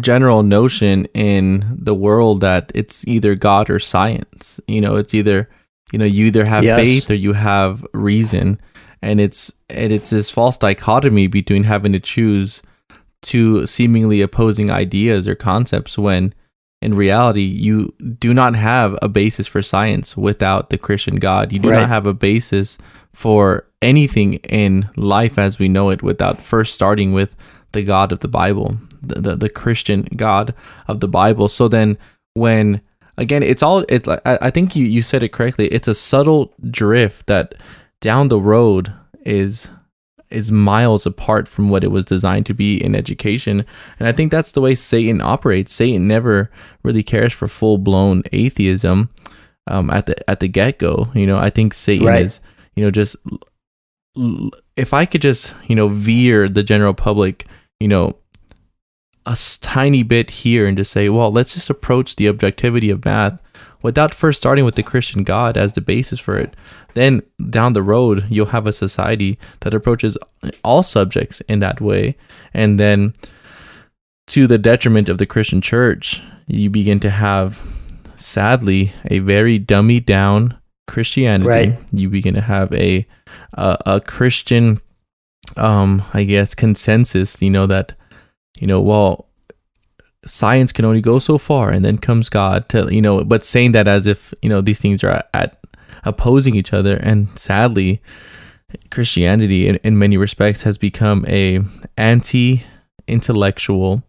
[0.00, 4.60] general notion in the world that it's either God or science.
[4.68, 5.48] You know, it's either
[5.92, 6.78] you know you either have yes.
[6.78, 8.60] faith or you have reason,
[9.02, 12.62] and it's and it's this false dichotomy between having to choose
[13.22, 16.32] two seemingly opposing ideas or concepts when
[16.80, 21.52] in reality you do not have a basis for science without the Christian God.
[21.52, 21.80] You do right.
[21.80, 22.78] not have a basis
[23.12, 27.36] for anything in life as we know it without first starting with
[27.72, 30.54] the God of the Bible the, the, the Christian God
[30.86, 31.48] of the Bible.
[31.48, 31.98] So then
[32.34, 32.80] when
[33.16, 35.68] again it's all it's I, I think you you said it correctly.
[35.68, 37.54] It's a subtle drift that
[38.00, 39.70] down the road is
[40.30, 43.64] is miles apart from what it was designed to be in education.
[43.98, 45.72] And I think that's the way Satan operates.
[45.72, 46.50] Satan never
[46.82, 49.08] really cares for full blown atheism
[49.66, 51.08] um, at the at the get go.
[51.14, 52.22] You know, I think Satan right.
[52.22, 52.40] is
[52.76, 53.16] you know just
[54.76, 57.46] if I could just you know veer the general public
[57.80, 58.16] you know
[59.28, 63.38] a tiny bit here and just say, well, let's just approach the objectivity of math
[63.82, 66.56] without first starting with the Christian God as the basis for it.
[66.94, 70.16] Then down the road, you'll have a society that approaches
[70.64, 72.16] all subjects in that way.
[72.54, 73.12] And then
[74.28, 77.60] to the detriment of the Christian church, you begin to have,
[78.14, 81.48] sadly, a very dummy down Christianity.
[81.48, 81.78] Right.
[81.92, 83.06] You begin to have a,
[83.54, 84.80] a, a Christian,
[85.56, 87.94] um, I guess, consensus, you know, that
[88.58, 89.28] you know, well,
[90.24, 93.72] science can only go so far, and then comes God to, you know, but saying
[93.72, 95.58] that as if, you know, these things are at, at
[96.04, 96.96] opposing each other.
[96.96, 98.02] And sadly,
[98.90, 101.60] Christianity, in, in many respects, has become a
[101.96, 104.02] anti-intellectual,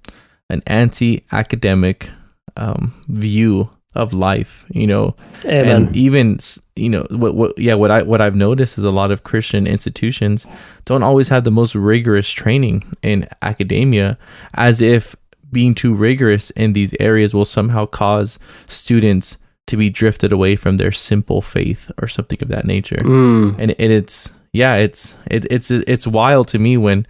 [0.49, 2.10] an anti-academic
[2.58, 5.67] um, view of life, you know, Amen.
[5.67, 6.39] and even
[6.75, 9.67] you know what what yeah what I what I've noticed is a lot of Christian
[9.67, 10.47] institutions
[10.85, 14.17] don't always have the most rigorous training in academia,
[14.53, 15.15] as if
[15.51, 20.77] being too rigorous in these areas will somehow cause students to be drifted away from
[20.77, 23.01] their simple faith or something of that nature.
[23.03, 23.59] Mm.
[23.59, 27.05] And, and it's yeah, it's it, it's it's wild to me when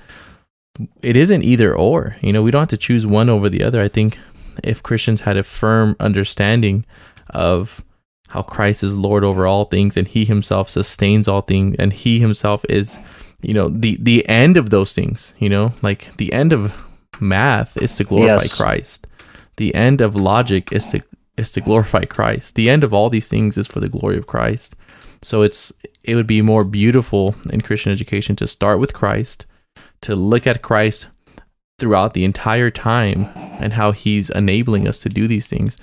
[1.04, 2.16] it isn't either or.
[2.22, 3.82] You know, we don't have to choose one over the other.
[3.82, 4.18] I think
[4.64, 6.86] if Christians had a firm understanding
[7.30, 7.84] of
[8.30, 12.20] how Christ is Lord over all things and he himself sustains all things and he
[12.20, 13.00] himself is
[13.42, 16.90] you know the the end of those things you know like the end of
[17.22, 18.56] math is to glorify yes.
[18.56, 19.08] Christ.
[19.58, 21.04] The end of logic is to
[21.38, 22.56] is to glorify Christ.
[22.56, 24.76] The end of all these things is for the glory of Christ.
[25.22, 29.46] So it's it would be more beautiful in Christian education to start with Christ
[30.02, 31.08] to look at Christ
[31.80, 35.78] throughout the entire time and how he's enabling us to do these things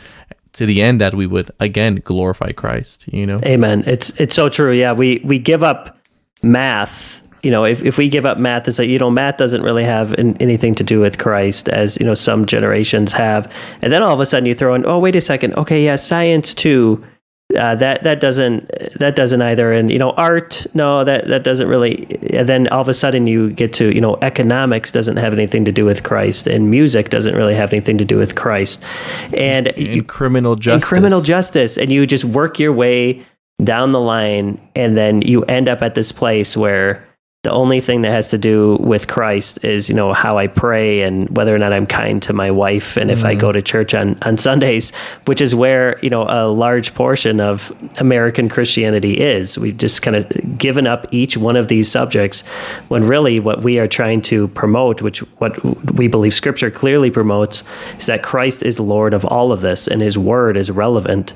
[0.53, 3.41] to the end that we would again glorify Christ, you know.
[3.45, 3.85] Amen.
[3.87, 4.73] It's it's so true.
[4.73, 5.99] Yeah, we we give up
[6.43, 7.23] math.
[7.43, 9.85] You know, if, if we give up math, it's like, you know, math doesn't really
[9.85, 13.53] have in, anything to do with Christ, as, you know, some generations have.
[13.83, 15.55] And then all of a sudden you throw in, oh, wait a second.
[15.55, 17.05] Okay, yeah, science too
[17.57, 19.73] uh, that that doesn't that doesn't either.
[19.73, 23.27] And you know art no that that doesn't really and then all of a sudden
[23.27, 27.11] you get to you know economics doesn't have anything to do with Christ and music
[27.11, 28.83] doesn't really have anything to do with Christ.
[29.33, 31.77] And in you, criminal justice criminal justice.
[31.77, 33.25] And you just work your way
[33.63, 37.06] down the line and then you end up at this place where
[37.47, 41.03] the only thing that has to do with Christ is, you know, how I pray
[41.03, 43.13] and whether or not I'm kind to my wife and mm.
[43.13, 43.53] if I go mm.
[43.53, 44.91] to church on, on Sundays,
[45.27, 49.57] which is where, you know, a large portion of American Christianity is.
[49.57, 52.41] We've just kind of given up each one of these subjects
[52.89, 55.55] when really what we are trying to promote, which what
[55.95, 57.63] we believe scripture clearly promotes,
[57.97, 61.33] is that Christ is Lord of all of this and his word is relevant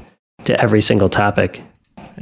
[0.46, 1.62] to every single topic.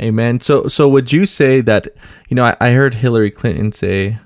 [0.01, 0.41] Amen.
[0.41, 1.89] So, so would you say that
[2.29, 2.45] you know?
[2.45, 4.19] I, I heard Hillary Clinton say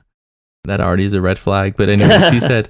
[0.64, 2.68] that already is a red flag, but anyway, she said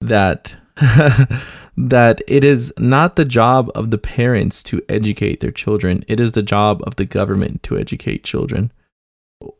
[0.00, 0.56] that
[1.76, 6.32] that it is not the job of the parents to educate their children; it is
[6.32, 8.70] the job of the government to educate children.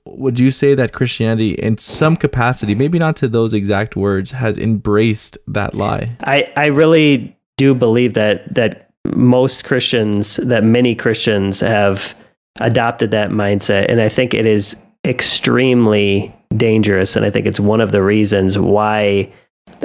[0.04, 4.58] Would you say that Christianity, in some capacity, maybe not to those exact words, has
[4.58, 6.16] embraced that lie?
[6.24, 12.14] I I really do believe that that most Christians, that many Christians have
[12.60, 13.86] adopted that mindset.
[13.88, 17.16] And I think it is extremely dangerous.
[17.16, 19.32] And I think it's one of the reasons why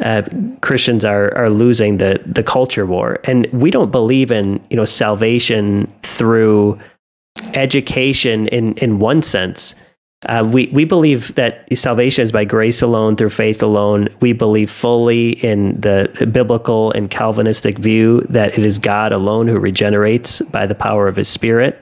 [0.02, 0.24] uh,
[0.62, 3.20] Christians are are losing the the culture war.
[3.24, 6.80] And we don't believe in you know salvation through
[7.54, 9.74] education in in one sense.
[10.28, 14.10] Uh, we we believe that salvation is by grace alone through faith alone.
[14.20, 19.58] We believe fully in the biblical and Calvinistic view that it is God alone who
[19.58, 21.82] regenerates by the power of His Spirit.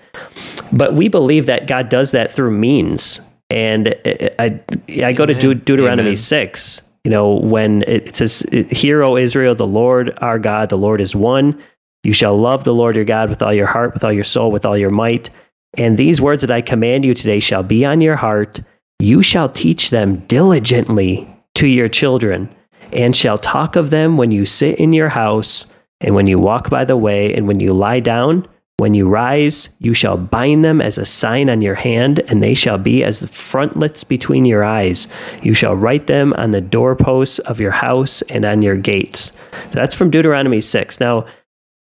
[0.72, 3.20] But we believe that God does that through means.
[3.50, 3.96] And
[4.40, 4.60] I
[5.04, 6.18] I go to De- Deuteronomy Amen.
[6.18, 6.82] six.
[7.04, 11.16] You know when it says, "Hear, O Israel, the Lord our God, the Lord is
[11.16, 11.62] one.
[12.04, 14.52] You shall love the Lord your God with all your heart, with all your soul,
[14.52, 15.30] with all your might."
[15.78, 18.62] And these words that I command you today shall be on your heart.
[19.00, 22.54] You shall teach them diligently to your children,
[22.94, 25.66] and shall talk of them when you sit in your house,
[26.02, 28.48] and when you walk by the way, and when you lie down.
[28.78, 32.54] When you rise, you shall bind them as a sign on your hand, and they
[32.54, 35.08] shall be as the frontlets between your eyes.
[35.42, 39.32] You shall write them on the doorposts of your house and on your gates.
[39.72, 41.00] That's from Deuteronomy 6.
[41.00, 41.26] Now,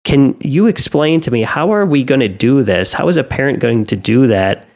[0.05, 2.93] can you explain to me how are we going to do this?
[2.93, 4.67] How is a parent going to do that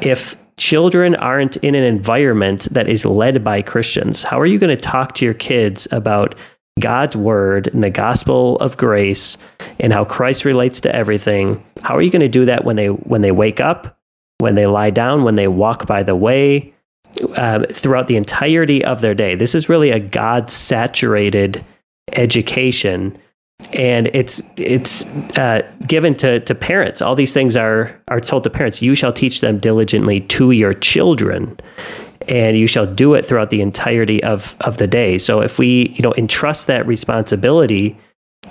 [0.00, 4.22] if children aren't in an environment that is led by Christians?
[4.22, 6.34] How are you going to talk to your kids about
[6.78, 9.36] God's word and the gospel of grace
[9.78, 11.62] and how Christ relates to everything?
[11.82, 13.98] How are you going to do that when they when they wake up,
[14.38, 16.72] when they lie down, when they walk by the way,
[17.36, 19.34] uh, throughout the entirety of their day?
[19.34, 21.62] This is really a God saturated
[22.12, 23.18] education
[23.72, 27.00] and it's it's uh, given to, to parents.
[27.00, 28.82] All these things are are told to parents.
[28.82, 31.58] You shall teach them diligently to your children,
[32.28, 35.18] and you shall do it throughout the entirety of of the day.
[35.18, 37.98] So if we you know entrust that responsibility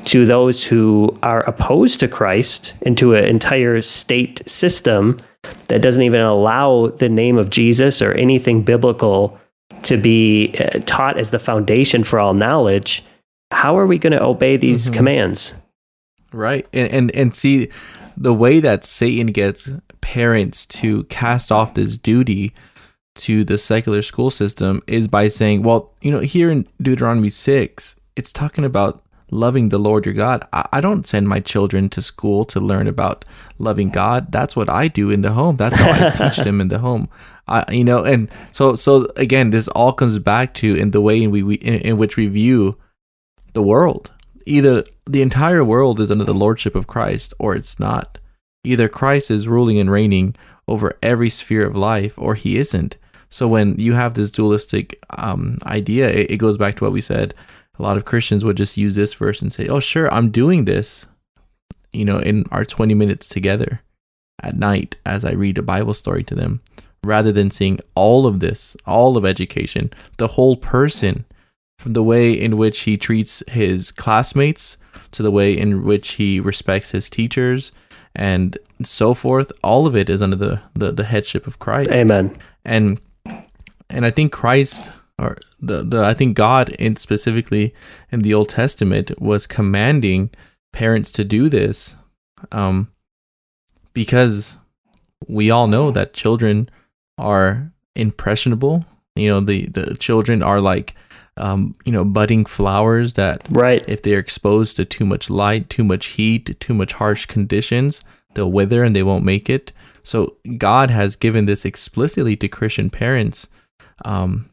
[0.05, 5.21] to those who are opposed to Christ into an entire state system
[5.67, 9.37] that doesn't even allow the name of Jesus or anything biblical
[9.83, 13.03] to be uh, taught as the foundation for all knowledge
[13.51, 14.95] how are we going to obey these mm-hmm.
[14.95, 15.53] commands?
[16.31, 16.67] Right.
[16.73, 17.69] And, and and see
[18.15, 19.71] the way that Satan gets
[20.01, 22.53] parents to cast off this duty
[23.15, 27.99] to the secular school system is by saying, well, you know, here in Deuteronomy 6,
[28.15, 30.43] it's talking about loving the Lord your God.
[30.53, 33.25] I, don't send my children to school to learn about
[33.57, 34.31] loving God.
[34.31, 35.57] That's what I do in the home.
[35.57, 37.09] That's how I teach them in the home.
[37.47, 41.21] I, you know, and so so again, this all comes back to in the way
[41.21, 42.77] in we, we in, in which we view
[43.53, 44.11] the world.
[44.45, 48.17] Either the entire world is under the lordship of Christ or it's not.
[48.63, 50.35] Either Christ is ruling and reigning
[50.67, 52.97] over every sphere of life or he isn't.
[53.29, 57.01] So when you have this dualistic um, idea, it, it goes back to what we
[57.01, 57.33] said.
[57.77, 60.65] A lot of Christians would just use this verse and say, "Oh, sure, I'm doing
[60.65, 61.07] this,"
[61.93, 63.81] you know, in our 20 minutes together.
[64.41, 66.61] at night as I read a Bible story to them,
[67.03, 71.25] rather than seeing all of this, all of education, the whole person,
[71.79, 74.77] from the way in which he treats his classmates
[75.11, 77.71] to the way in which he respects his teachers
[78.13, 79.53] and so forth.
[79.63, 81.91] All of it is under the, the, the headship of Christ.
[81.91, 82.37] Amen.
[82.65, 82.99] And
[83.89, 87.73] and I think Christ or the, the I think God in specifically
[88.11, 90.31] in the Old Testament was commanding
[90.73, 91.95] parents to do this
[92.51, 92.91] um,
[93.93, 94.57] because
[95.29, 96.69] we all know that children
[97.17, 98.85] are impressionable.
[99.15, 100.93] You know, the, the children are like,
[101.39, 103.83] um, you know, budding flowers that, right.
[103.87, 108.51] if they're exposed to too much light, too much heat, too much harsh conditions, they'll
[108.51, 109.71] wither and they won't make it.
[110.03, 113.47] So God has given this explicitly to Christian parents
[114.05, 114.49] um,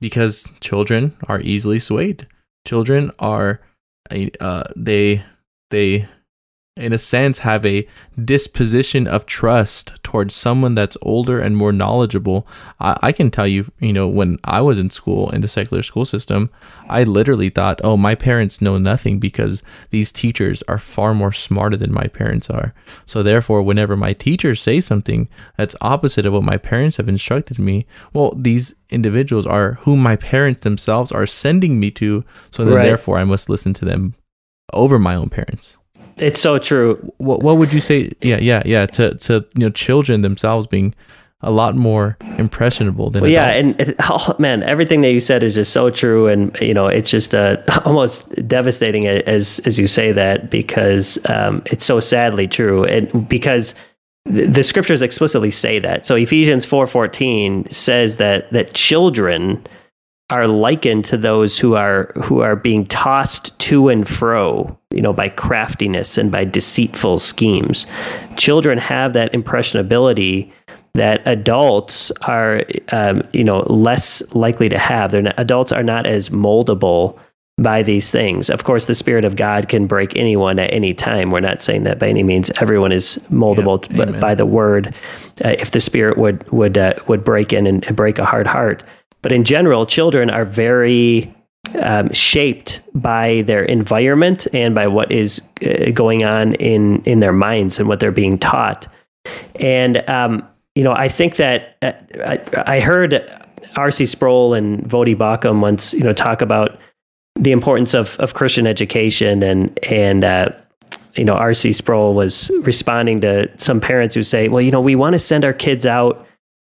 [0.00, 2.26] because children are easily swayed.
[2.66, 3.60] Children are,
[4.40, 5.24] uh, they,
[5.70, 6.08] they
[6.80, 7.86] in a sense, have a
[8.22, 12.46] disposition of trust towards someone that's older and more knowledgeable.
[12.78, 15.82] I, I, can tell you, you know, when I was in school in the secular
[15.82, 16.50] school system,
[16.88, 21.76] I literally thought, oh, my parents know nothing because these teachers are far more smarter
[21.76, 22.74] than my parents are.
[23.06, 27.58] So therefore, whenever my teachers say something that's opposite of what my parents have instructed
[27.58, 32.24] me, well, these individuals are whom my parents themselves are sending me to.
[32.50, 32.82] So then, right.
[32.82, 34.14] therefore, I must listen to them
[34.72, 35.78] over my own parents.
[36.20, 36.96] It's so true.
[37.18, 38.10] What what would you say?
[38.20, 38.86] Yeah, yeah, yeah.
[38.86, 40.94] To to you know, children themselves being
[41.42, 45.42] a lot more impressionable than well, yeah and it, oh, man everything that you said
[45.42, 49.86] is just so true and you know it's just uh, almost devastating as as you
[49.86, 53.74] say that because um, it's so sadly true and because
[54.26, 59.64] the, the scriptures explicitly say that so ephesians 4.14 says that that children
[60.30, 65.12] are likened to those who are who are being tossed to and fro you know
[65.12, 67.86] by craftiness and by deceitful schemes.
[68.36, 70.52] Children have that impressionability
[70.94, 72.62] that adults are
[72.92, 75.10] um, you know less likely to have.
[75.10, 77.18] They're not, adults are not as moldable
[77.58, 78.50] by these things.
[78.50, 81.30] Of course the spirit of god can break anyone at any time.
[81.30, 84.94] We're not saying that by any means everyone is moldable yeah, by the word
[85.44, 88.46] uh, if the spirit would would uh, would break in and, and break a hard
[88.46, 88.82] heart
[89.22, 91.34] but in general, children are very
[91.78, 97.32] um, shaped by their environment and by what is uh, going on in in their
[97.32, 98.88] minds and what they're being taught.
[99.56, 101.92] And um, you know, I think that uh,
[102.24, 103.30] I, I, heard
[103.76, 104.06] R.C.
[104.06, 106.78] Sproul and Voddie Baucham once, you know, talk about
[107.36, 110.48] the importance of of Christian education and and uh,
[111.16, 111.72] you know, R.C.
[111.72, 115.44] Sproul was responding to some parents who say, well, you know, we want to send
[115.44, 116.26] our kids out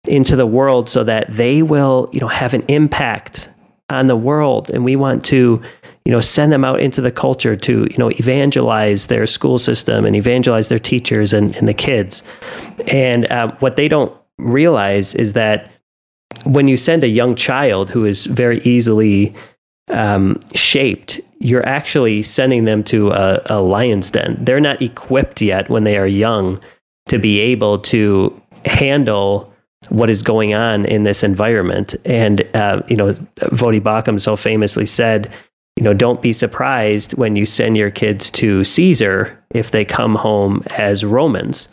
[0.08, 3.48] into the world so that they will, you know, have an impact
[3.90, 4.70] on the world.
[4.70, 5.62] And we want to,
[6.04, 10.04] you know, send them out into the culture to, you know, evangelize their school system
[10.04, 12.22] and evangelize their teachers and, and the kids.
[12.86, 15.70] And uh, what they don't realize is that
[16.44, 19.34] when you send a young child who is very easily
[19.88, 24.38] um, shaped, you're actually sending them to a, a lion's den.
[24.40, 26.60] They're not equipped yet when they are young
[27.08, 29.49] to be able to handle
[29.88, 31.94] what is going on in this environment.
[32.04, 35.32] And, uh, you know, Voddie Baucham so famously said,
[35.76, 40.14] you know, don't be surprised when you send your kids to Caesar if they come
[40.14, 41.68] home as Romans.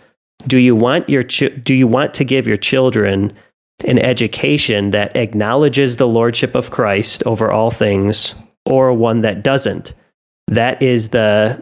[0.45, 3.33] Do you want your ch- do you want to give your children
[3.85, 8.33] an education that acknowledges the lordship of Christ over all things
[8.65, 9.93] or one that doesn't?
[10.47, 11.61] That is the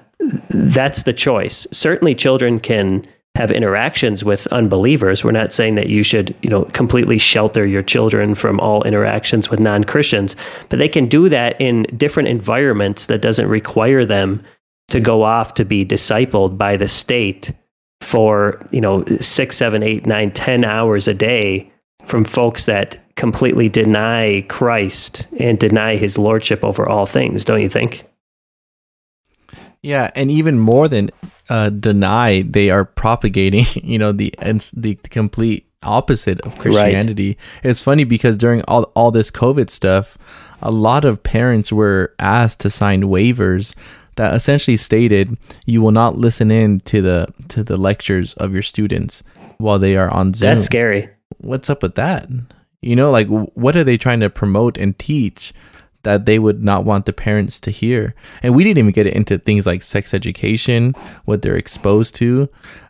[0.50, 1.66] that's the choice.
[1.72, 5.24] Certainly children can have interactions with unbelievers.
[5.24, 9.50] We're not saying that you should, you know, completely shelter your children from all interactions
[9.50, 10.36] with non-Christians,
[10.70, 14.42] but they can do that in different environments that doesn't require them
[14.88, 17.52] to go off to be discipled by the state
[18.02, 21.72] for, you know, six, seven, eight, nine, ten hours a day
[22.06, 27.70] from folks that completely deny Christ and deny his lordship over all things, don't you
[27.70, 28.06] think?
[29.86, 31.12] Yeah, and even more than
[31.48, 34.34] uh, deny, they are propagating, you know, the
[34.74, 37.28] the complete opposite of Christianity.
[37.28, 37.70] Right.
[37.70, 40.18] It's funny because during all all this COVID stuff,
[40.62, 43.76] a lot of parents were asked to sign waivers
[44.16, 48.64] that essentially stated you will not listen in to the to the lectures of your
[48.64, 49.22] students
[49.58, 50.50] while they are on Zoom.
[50.50, 51.10] That's scary.
[51.38, 52.28] What's up with that?
[52.82, 55.54] You know, like what are they trying to promote and teach?
[56.06, 58.16] That they would not want the parents to hear.
[58.42, 60.94] And we didn't even get into things like sex education,
[61.26, 62.48] what they're exposed to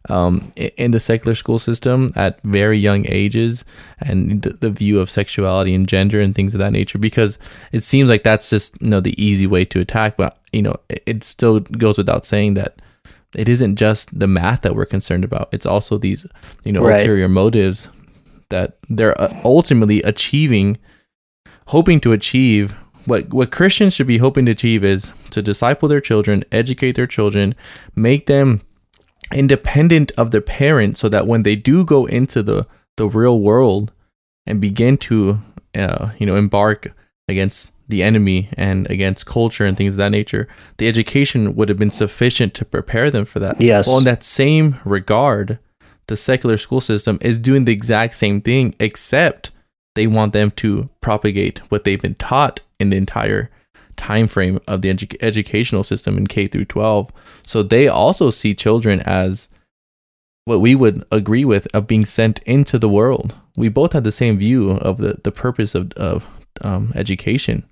[0.10, 3.66] um, in the secular school system at very young ages,
[4.00, 7.00] and the, the, view of sexuality and gender and things of that nature.
[7.00, 7.40] Because
[7.72, 10.76] it seems like that's just you know the easy way to attack, but you know
[10.90, 12.80] it, it still goes without saying that
[13.36, 15.50] it isn't just the math that we're concerned about.
[15.52, 16.26] It's also these,
[16.64, 17.00] you know, Right.
[17.00, 17.90] ulterior motives
[18.50, 20.78] that they're uh, ultimately achieving,
[21.68, 22.80] hoping to achieve.
[23.06, 27.08] What what Christians should be hoping to achieve is to disciple their children, educate their
[27.08, 27.56] children,
[27.96, 28.62] make them
[29.34, 33.92] independent of their parents, so that when they do go into the the real world
[34.46, 35.40] and begin to,
[35.76, 36.94] uh, you know, embark
[37.28, 40.48] against the enemy and against culture and things of that nature,
[40.78, 43.60] the education would have been sufficient to prepare them for that.
[43.60, 43.88] Yes.
[43.88, 45.60] Well, in that same regard,
[46.08, 49.52] the secular school system is doing the exact same thing, except
[49.96, 53.50] they want them to propagate what they've been taught in the entire
[53.96, 57.12] time frame of the edu- educational system in K through 12.
[57.44, 59.50] So they also see children as
[60.44, 63.36] what we would agree with of being sent into the world.
[63.58, 67.64] We both have the same view of the, the purpose of, of um, education.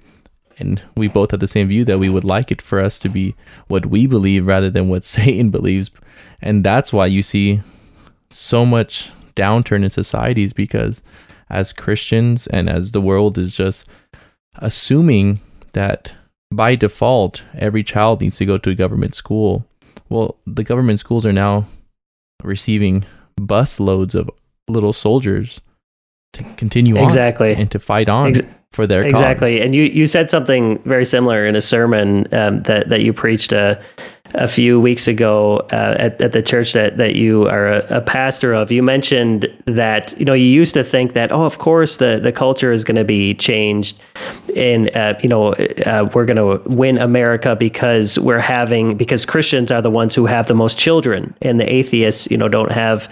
[0.59, 3.09] And we both have the same view that we would like it for us to
[3.09, 3.35] be
[3.67, 5.91] what we believe rather than what Satan believes.
[6.41, 7.61] And that's why you see
[8.29, 11.03] so much downturn in societies because
[11.53, 13.87] as Christians and as the world is just
[14.57, 15.39] assuming
[15.73, 16.13] that
[16.51, 19.65] by default every child needs to go to a government school.
[20.09, 21.65] Well, the government schools are now
[22.43, 23.05] receiving
[23.37, 24.29] bus loads of
[24.67, 25.61] little soldiers
[26.33, 27.53] to continue on Exactly.
[27.53, 28.41] and to fight on Ex-
[28.71, 29.65] for their exactly cause.
[29.65, 33.51] and you you said something very similar in a sermon um, that that you preached
[33.51, 33.79] a
[34.33, 38.01] a few weeks ago uh, at, at the church that that you are a, a
[38.01, 41.97] pastor of you mentioned that you know you used to think that oh of course
[41.97, 43.97] the the culture is going to be changed
[44.55, 49.71] and uh, you know uh, we're going to win America because we're having because Christians
[49.71, 53.09] are the ones who have the most children and the atheists you know don't have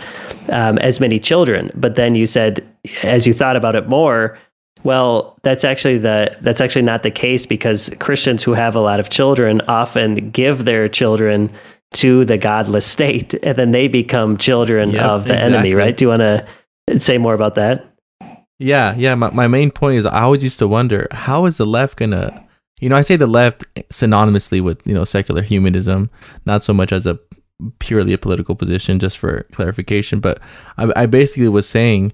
[0.49, 1.71] um, as many children.
[1.75, 2.67] But then you said
[3.03, 4.37] as you thought about it more
[4.83, 8.99] well, that's actually the that's actually not the case because Christians who have a lot
[8.99, 11.51] of children often give their children
[11.93, 15.73] to the godless state, and then they become children Yep, of the enemy.
[15.73, 15.95] Right?
[15.95, 17.87] Do you want to say more about that?
[18.59, 19.15] Yeah, yeah.
[19.15, 22.45] My, my main point is I always used to wonder how is the left gonna,
[22.79, 26.09] you know, I say the left synonymously with you know secular humanism,
[26.45, 27.19] not so much as a
[27.79, 30.19] purely a political position, just for clarification.
[30.19, 30.39] But
[30.77, 32.13] I, I basically was saying,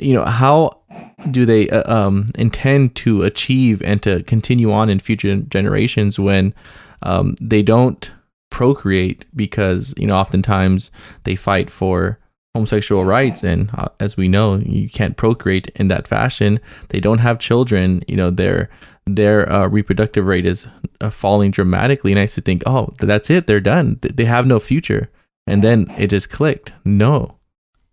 [0.00, 0.82] you know, how
[1.30, 6.54] do they uh, um, intend to achieve and to continue on in future generations when
[7.02, 8.12] um, they don't
[8.54, 10.92] procreate because you know oftentimes
[11.24, 12.20] they fight for
[12.54, 16.60] homosexual rights and uh, as we know you can't procreate in that fashion.
[16.90, 18.70] They don't have children you know their
[19.06, 20.68] their uh, reproductive rate is
[21.00, 22.12] uh, falling dramatically.
[22.12, 23.98] And i used to think oh that's it they're done.
[24.00, 25.10] They have no future.
[25.48, 26.72] And then it just clicked.
[26.84, 27.38] No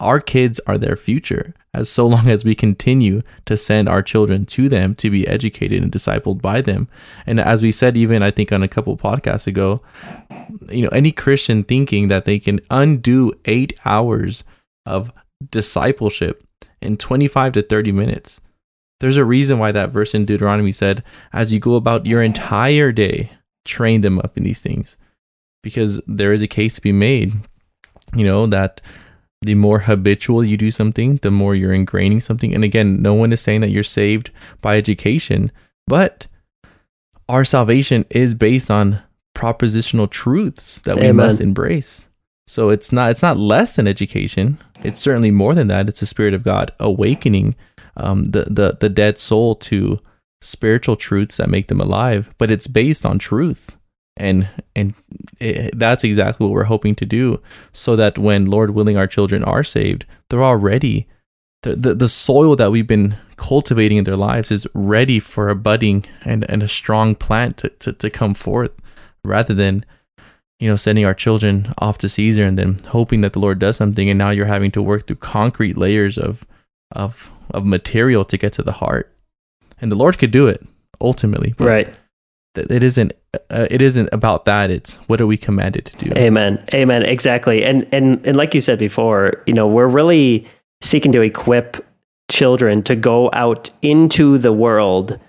[0.01, 4.45] our kids are their future as so long as we continue to send our children
[4.45, 6.89] to them to be educated and discipled by them.
[7.25, 9.81] And as we said even i think on a couple podcasts ago
[10.69, 14.43] you know any christian thinking that they can undo eight hours
[14.85, 15.11] of
[15.49, 16.43] discipleship
[16.81, 18.41] in 25 to 30 minutes.
[18.99, 22.91] There's a reason why that verse in deuteronomy said as you go about your entire
[22.91, 23.31] day
[23.63, 24.97] train them up in these things.
[25.63, 27.33] Because there is a case to be made
[28.15, 28.81] you know that
[29.41, 32.53] the more habitual you do something, the more you're ingraining something.
[32.53, 34.29] And again, no one is saying that you're saved
[34.61, 35.51] by education,
[35.87, 36.27] but
[37.27, 39.01] our salvation is based on
[39.35, 41.15] propositional truths that we Amen.
[41.15, 42.07] must embrace.
[42.47, 44.57] So it's not it's not less than education.
[44.83, 45.87] It's certainly more than that.
[45.87, 47.55] It's the Spirit of God awakening
[47.95, 49.99] um, the the the dead soul to
[50.41, 52.33] spiritual truths that make them alive.
[52.37, 53.77] But it's based on truth,
[54.17, 54.93] and and
[55.39, 57.41] it, that's exactly what we're hoping to do
[57.71, 61.07] so that when lord willing our children are saved they're already
[61.63, 65.55] the, the, the soil that we've been cultivating in their lives is ready for a
[65.55, 68.71] budding and, and a strong plant to, to, to come forth
[69.23, 69.85] rather than
[70.59, 73.77] you know sending our children off to caesar and then hoping that the lord does
[73.77, 74.09] something.
[74.09, 76.45] And now you're having to work through concrete layers of
[76.91, 79.13] of of material to get to the heart.
[79.79, 80.63] And the lord could do it
[80.99, 81.53] ultimately.
[81.59, 81.93] Right.
[82.55, 83.13] It isn't
[83.49, 86.63] uh, it isn't about that it's what are we commanded to do Amen.
[86.73, 87.03] Amen.
[87.03, 87.63] Exactly.
[87.63, 90.47] And and and like you said before, you know, we're really
[90.81, 91.85] seeking to equip
[92.29, 95.19] children to go out into the world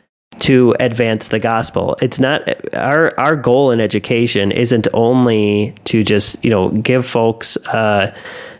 [0.41, 1.97] to advance the gospel.
[2.01, 2.43] It's not
[2.75, 8.15] our our goal in education isn't only to just, you know, give folks uh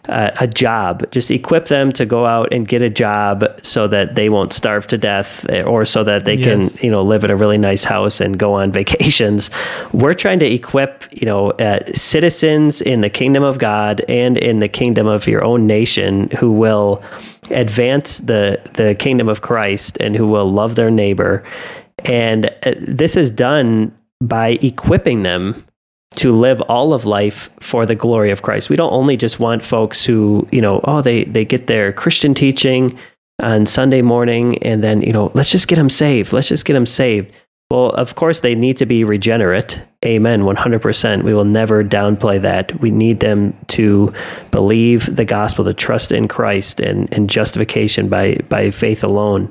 [0.09, 4.17] uh, a job, just equip them to go out and get a job so that
[4.17, 6.79] they won't starve to death eh, or so that they Yes.
[6.79, 9.49] can, you know, live in a really nice house and go on vacations.
[9.93, 14.59] We're trying to equip, you know, uh, citizens in the kingdom of God and in
[14.59, 17.03] the kingdom of your own nation who will
[17.51, 21.45] advance the the kingdom of Christ and who will love their neighbor.
[22.05, 25.65] And uh, this is done by equipping them
[26.17, 28.69] to live all of life for the glory of Christ.
[28.69, 32.35] We don't only just want folks who, you know, oh, they, they get their Christian
[32.35, 32.99] teaching
[33.43, 36.33] on Sunday morning and then, you know, let's just get them saved.
[36.33, 37.33] Let's just get them saved.
[37.71, 39.81] Well, of course, they need to be regenerate.
[40.05, 40.43] Amen.
[40.43, 41.23] 100%.
[41.23, 42.79] We will never downplay that.
[42.83, 44.13] We need them to
[44.51, 49.51] believe the gospel, to trust in Christ and, and justification by, by faith alone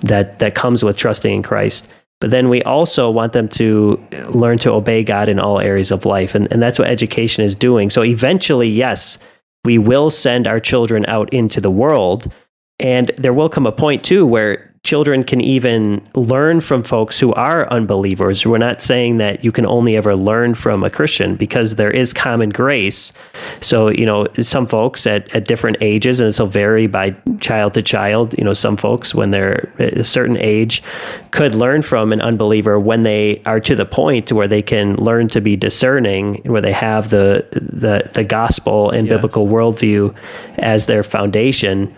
[0.00, 1.88] that, that comes with trusting in Christ.
[2.22, 6.06] But then we also want them to learn to obey God in all areas of
[6.06, 6.36] life.
[6.36, 7.90] And, and that's what education is doing.
[7.90, 9.18] So eventually, yes,
[9.64, 12.32] we will send our children out into the world.
[12.78, 17.32] And there will come a point, too, where children can even learn from folks who
[17.34, 18.44] are unbelievers.
[18.44, 22.12] We're not saying that you can only ever learn from a Christian because there is
[22.12, 23.12] common grace.
[23.60, 27.74] So, you know, some folks at, at different ages, and this will vary by child
[27.74, 30.82] to child, you know, some folks when they're at a certain age
[31.30, 35.28] could learn from an unbeliever when they are to the point where they can learn
[35.28, 39.16] to be discerning, where they have the the, the gospel and yes.
[39.16, 40.12] biblical worldview
[40.58, 41.94] as their foundation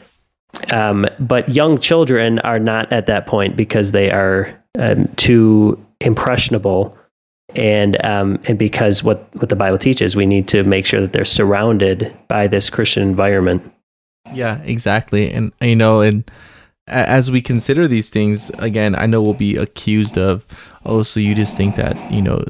[0.71, 6.97] um, but young children are not at that point because they are um, too impressionable,
[7.55, 11.13] and um, and because what what the Bible teaches, we need to make sure that
[11.13, 13.63] they're surrounded by this Christian environment.
[14.33, 16.29] Yeah, exactly, and you know, and
[16.87, 21.35] as we consider these things again, I know we'll be accused of, oh, so you
[21.35, 22.43] just think that you know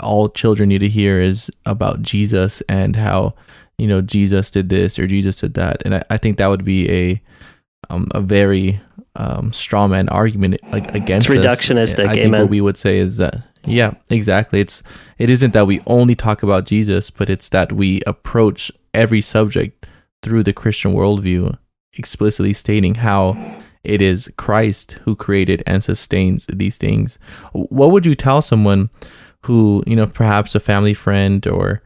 [0.00, 3.34] all children need to hear is about Jesus and how
[3.78, 6.64] you know Jesus did this or Jesus did that, and I, I think that would
[6.64, 7.22] be a
[7.90, 8.80] um, a very
[9.14, 12.04] um, straw man argument like against it's reductionistic.
[12.04, 12.10] Us.
[12.10, 14.60] I think what we would say is that yeah, exactly.
[14.60, 14.82] It's
[15.18, 19.86] it isn't that we only talk about Jesus, but it's that we approach every subject
[20.22, 21.56] through the Christian worldview,
[21.94, 27.18] explicitly stating how it is Christ who created and sustains these things.
[27.52, 28.90] What would you tell someone
[29.42, 31.82] who, you know, perhaps a family friend or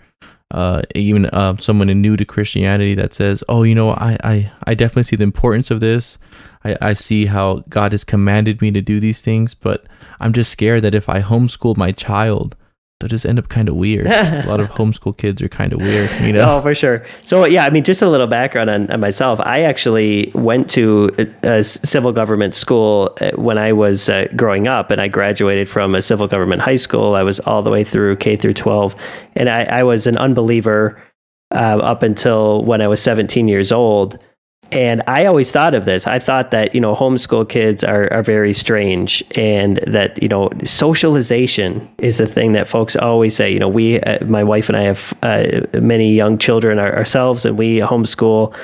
[0.50, 4.74] uh, even uh, someone new to Christianity that says, "Oh, you know, I, I, I
[4.74, 6.18] definitely see the importance of this.
[6.64, 9.86] I, I see how God has commanded me to do these things, but
[10.18, 12.56] I'm just scared that if I homeschool my child,
[13.00, 14.06] they'll just end up kind of weird.
[14.06, 16.40] a lot of homeschool kids are kind of weird, you know?
[16.50, 17.06] Oh, for sure.
[17.24, 19.40] So, yeah, I mean, just a little background on, on myself.
[19.40, 24.66] I actually went to a, a, civil government school uh, when I was uh, growing
[24.66, 27.14] up, and I graduated from a civil government high school.
[27.14, 28.94] I was all the way through K through 12,
[29.36, 31.00] and I, I was an unbeliever
[31.54, 34.18] uh, up until when I was 17 years old.
[34.72, 36.06] And I always thought of this.
[36.06, 40.50] I thought that, you know, homeschool kids are, are very strange and that, you know,
[40.64, 43.50] socialization is the thing that folks always say.
[43.52, 47.58] You know, we, uh, my wife and I have uh, many young children ourselves and
[47.58, 48.54] we homeschool.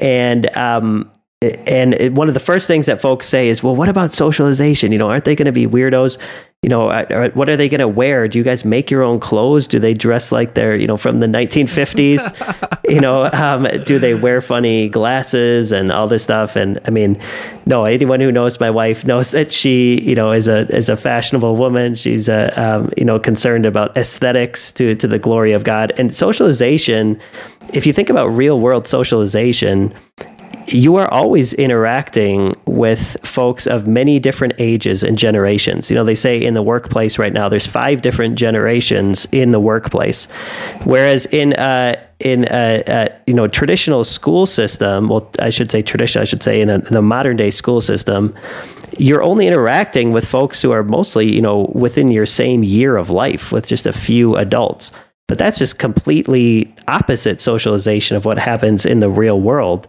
[0.00, 1.10] And, um,
[1.42, 4.92] and one of the first things that folks say is, well, what about socialization?
[4.92, 6.18] You know, aren't they going to be weirdos?
[6.64, 6.86] you know,
[7.34, 8.26] what are they going to wear?
[8.26, 9.68] Do you guys make your own clothes?
[9.68, 12.80] Do they dress like they're, you know, from the 1950s?
[12.88, 16.56] you know, um, do they wear funny glasses and all this stuff?
[16.56, 17.20] And I mean,
[17.66, 20.96] no, anyone who knows my wife knows that she, you know, is a is a
[20.96, 21.96] fashionable woman.
[21.96, 26.14] She's a, um, you know, concerned about aesthetics to to the glory of God and
[26.14, 27.20] socialization.
[27.74, 29.92] If you think about real world socialization,
[30.66, 35.90] you are always interacting with folks of many different ages and generations.
[35.90, 39.60] You know, they say in the workplace right now, there's five different generations in the
[39.60, 40.26] workplace,
[40.84, 45.82] whereas in uh, in a, a, you know traditional school system, well, I should say
[45.82, 48.34] traditional, I should say in, a, in the modern day school system,
[48.98, 53.10] you're only interacting with folks who are mostly you know within your same year of
[53.10, 54.90] life with just a few adults.
[55.26, 59.88] But that's just completely opposite socialization of what happens in the real world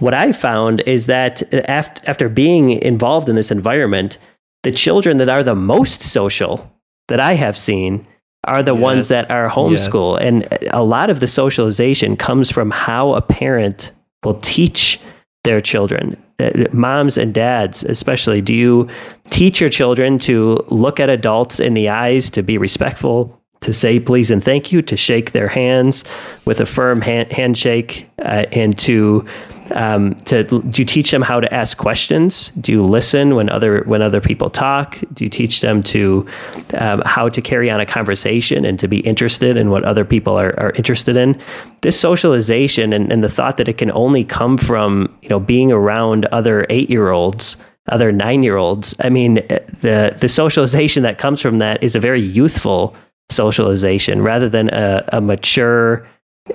[0.00, 4.18] what I found is that after, after being involved in this environment,
[4.62, 6.70] the children that are the most social
[7.08, 8.06] that I have seen
[8.46, 8.82] are the yes.
[8.82, 10.18] ones that are homeschool.
[10.18, 10.26] Yes.
[10.26, 15.00] And a lot of the socialization comes from how a parent will teach
[15.44, 16.20] their children.
[16.38, 18.88] Uh, moms and dads, especially, do you
[19.30, 24.00] teach your children to look at adults in the eyes, to be respectful, to say
[24.00, 26.04] please and thank you, to shake their hands
[26.44, 29.26] with a firm hand, handshake, uh, and to
[29.74, 32.48] um, to do you teach them how to ask questions?
[32.60, 34.98] Do you listen when other when other people talk?
[35.12, 36.26] Do you teach them to
[36.74, 40.38] um, how to carry on a conversation and to be interested in what other people
[40.38, 41.40] are, are interested in?
[41.82, 45.72] This socialization and, and the thought that it can only come from you know being
[45.72, 47.56] around other eight year olds
[47.88, 48.94] other nine year olds.
[49.00, 52.96] I mean, the the socialization that comes from that is a very youthful
[53.30, 56.06] socialization rather than a, a mature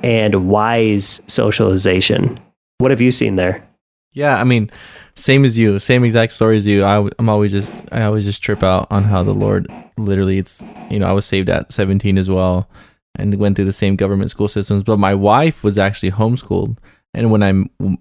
[0.03, 2.39] and wise socialization.
[2.80, 3.68] What have you seen there?
[4.14, 4.72] Yeah, I mean,
[5.16, 6.84] same as you, same exact story as you.
[6.84, 9.68] I, I'm always just, I always just trip out on how the Lord
[9.98, 12.68] literally, it's, you know, I was saved at 17 as well.
[13.16, 14.84] and went through the same government school systems.
[14.84, 16.78] But my wife was actually homeschooled.
[17.14, 17.52] And when I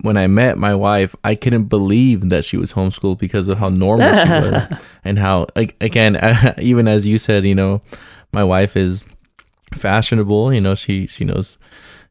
[0.02, 3.70] when I met my wife, I couldn't believe that she was homeschooled because of how
[3.70, 4.68] normal she was,
[5.02, 6.18] and how again,
[6.58, 7.80] even as you said, you know,
[8.32, 9.04] my wife is
[9.72, 10.52] fashionable.
[10.52, 11.56] You know, she she knows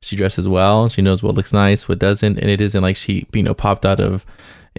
[0.01, 0.89] she dresses well.
[0.89, 3.85] She knows what looks nice, what doesn't, and it isn't like she you know popped
[3.85, 4.25] out of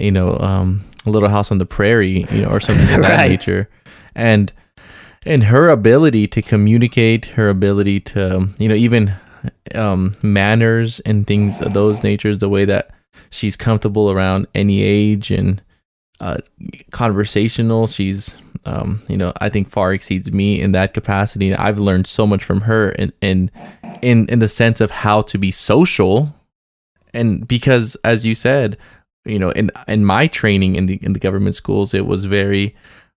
[0.00, 3.16] you know um, a Little House on the Prairie, you know, or something of that
[3.18, 3.30] right.
[3.30, 3.68] nature.
[4.14, 4.52] And
[5.26, 9.14] and her ability to communicate, her ability to you know even
[9.74, 12.90] um, manners and things of those natures, the way that
[13.30, 15.62] she's comfortable around any age and
[16.20, 16.38] uh,
[16.90, 17.86] conversational.
[17.86, 21.54] She's, um, you know, I think far exceeds me in that capacity.
[21.54, 23.50] I've learned so much from her and, in,
[24.02, 26.34] in, in the sense of how to be social.
[27.14, 28.76] And because, as you said,
[29.24, 32.74] you know, in, in my training in the, in the government schools, it was very,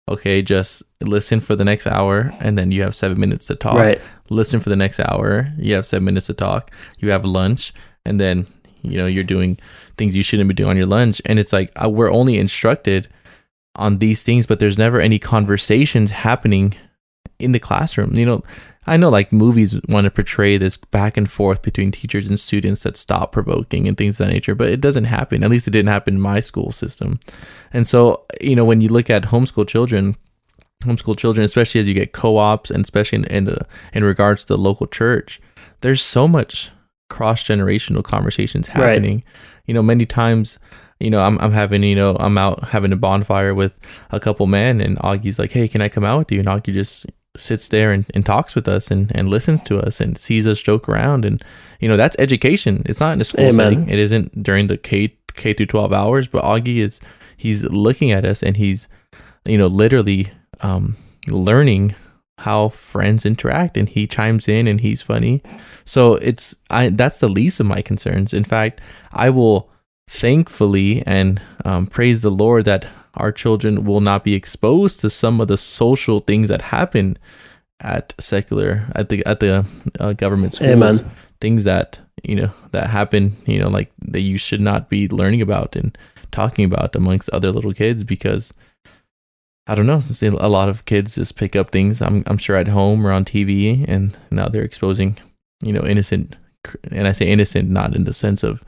[0.10, 3.76] okay, just listen for the next hour and then you have seven minutes to talk.
[3.76, 4.02] Right.
[4.30, 5.48] Listen for the next hour.
[5.58, 6.72] You have seven minutes to talk.
[7.00, 7.74] You have lunch
[8.06, 8.48] and then,
[8.82, 9.58] you know, you're doing
[9.98, 11.22] things you shouldn't be doing on your lunch.
[11.26, 13.08] And it's like, uh, we're only instructed
[13.76, 16.76] on these things, but there's never any conversations happening
[17.42, 18.14] in the classroom.
[18.14, 18.44] You know,
[18.88, 22.84] I know like movies want to portray this back and forth between teachers and students
[22.84, 25.44] that stop provoking and things of that nature, but it doesn't happen.
[25.44, 27.20] At least it didn't happen in my school system.
[27.72, 30.16] And so, you know, when you look at homeschool children,
[30.84, 34.56] homeschool children, especially as you get co-ops and especially in, in the in regards to
[34.56, 35.40] the local church,
[35.82, 36.72] there's so much
[37.10, 39.18] cross generational conversations happening.
[39.18, 39.26] Right.
[39.68, 40.58] You know, many times
[41.00, 43.80] you know, I'm, I'm having, you know, I'm out having a bonfire with
[44.12, 46.40] a couple men and Augie's like, Hey, can I come out with you?
[46.40, 50.02] And Augie just sits there and, and talks with us and, and listens to us
[50.02, 51.26] and sees us joke around.
[51.26, 51.44] And
[51.80, 52.84] you know that's education.
[52.86, 53.56] It's not in a school Amen.
[53.56, 53.90] setting.
[53.90, 57.00] It isn't during the k k through 12 hours but augie is
[57.38, 58.90] he's looking at us and he's
[59.46, 60.28] you know literally
[60.60, 60.98] um,
[61.30, 61.96] learning
[62.40, 63.78] how friends interact.
[63.78, 65.42] And he chimes in and he's funny.
[65.86, 68.34] So it's i that's the least of my concerns.
[68.34, 68.82] In fact
[69.14, 69.70] i will
[70.10, 75.42] thankfully and um, praise the lord that our children will not be exposed to some
[75.42, 77.18] of the social things that happen
[77.80, 79.66] at secular at the at the
[80.00, 81.12] uh, government schools Amen.
[81.40, 85.42] things that you know that happen you know like that you should not be learning
[85.42, 85.98] about and
[86.32, 88.54] talking about amongst other little kids because
[89.68, 90.00] I don't know.
[90.00, 93.12] Since a lot of kids just pick up things, I'm I'm sure at home or
[93.12, 95.18] on TV, and now they're exposing,
[95.62, 96.38] you know, innocent,
[96.92, 98.64] and I say innocent not in the sense of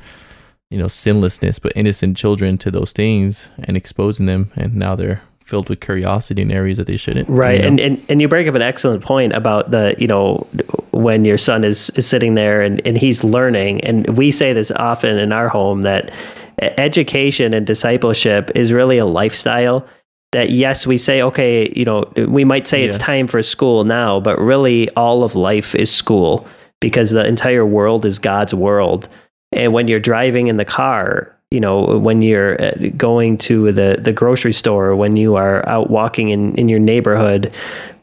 [0.74, 5.22] you know sinlessness but innocent children to those things and exposing them and now they're
[5.40, 7.68] filled with curiosity in areas that they shouldn't right you know?
[7.68, 10.48] and, and and you bring up an excellent point about the you know
[10.92, 14.72] when your son is, is sitting there and, and he's learning and we say this
[14.72, 16.12] often in our home that
[16.60, 19.88] education and discipleship is really a lifestyle
[20.32, 22.96] that yes we say okay you know we might say yes.
[22.96, 26.48] it's time for school now but really all of life is school
[26.80, 29.08] because the entire world is god's world
[29.54, 34.00] and when you're driving in the car, you know, when you're uh, going to the,
[34.02, 37.54] the grocery store, when you are out walking in, in your neighborhood,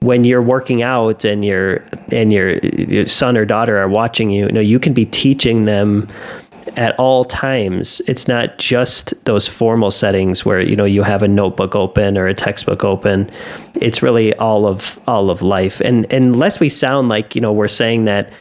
[0.03, 4.47] when you're working out and your and your, your son or daughter are watching you,
[4.47, 6.09] you know, you can be teaching them
[6.77, 8.01] at all times.
[8.07, 12.27] It's not just those formal settings where you know you have a notebook open or
[12.27, 13.31] a textbook open.
[13.75, 15.81] It's really all of all of life.
[15.81, 18.33] And, and unless we sound like you know we're saying that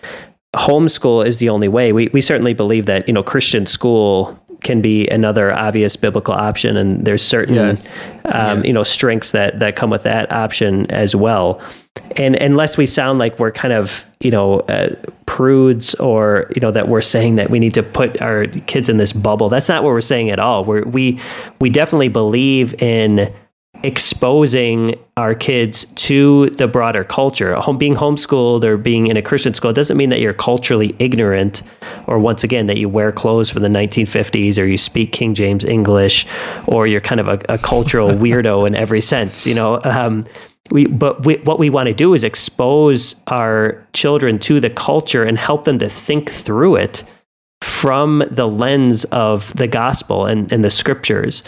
[0.56, 1.94] homeschool is the only way.
[1.94, 6.76] We we certainly believe that you know Christian school can be another obvious biblical option,
[6.76, 8.04] and there's certain yes.
[8.26, 8.66] Um, yes.
[8.66, 11.62] you know strengths that that come with that option as well.
[12.16, 14.96] And unless we sound like we're kind of you know uh,
[15.26, 18.98] prudes or you know that we're saying that we need to put our kids in
[18.98, 20.66] this bubble, that's not what we're saying at all.
[20.66, 21.20] We're, we
[21.62, 23.34] we definitely believe in
[23.84, 27.56] exposing our kids to the broader culture.
[27.56, 31.62] Home, being homeschooled or being in a Christian school doesn't mean that you're culturally ignorant,
[32.08, 35.64] or once again that you wear clothes from the 1950s, or you speak King James
[35.64, 36.26] English,
[36.68, 39.48] or you're kind of a, a cultural weirdo in every sense.
[39.48, 40.26] You know, um,
[40.72, 45.24] we, but we, what we want to do is expose our children to the culture
[45.24, 47.04] and help them to think through it
[47.62, 51.44] from the lens of the gospel and, and the scriptures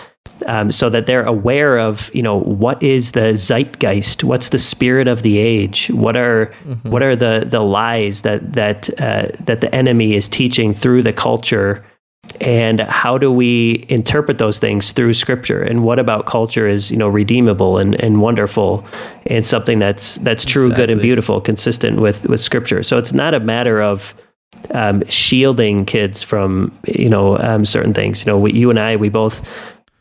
[0.47, 4.23] um, so that they're aware of you know what is the zeitgeist?
[4.23, 5.89] What's the spirit of the age?
[5.89, 6.89] What are mm-hmm.
[6.89, 11.13] what are the the lies that that uh, that the enemy is teaching through the
[11.13, 11.85] culture?
[12.39, 15.61] And how do we interpret those things through scripture?
[15.61, 18.85] And what about culture is you know redeemable and, and wonderful
[19.25, 20.85] and something that's that's true exactly.
[20.85, 22.83] good and beautiful consistent with with scripture?
[22.83, 24.13] So it's not a matter of
[24.71, 28.21] um, shielding kids from you know um, certain things.
[28.21, 29.47] You know we, you and i we both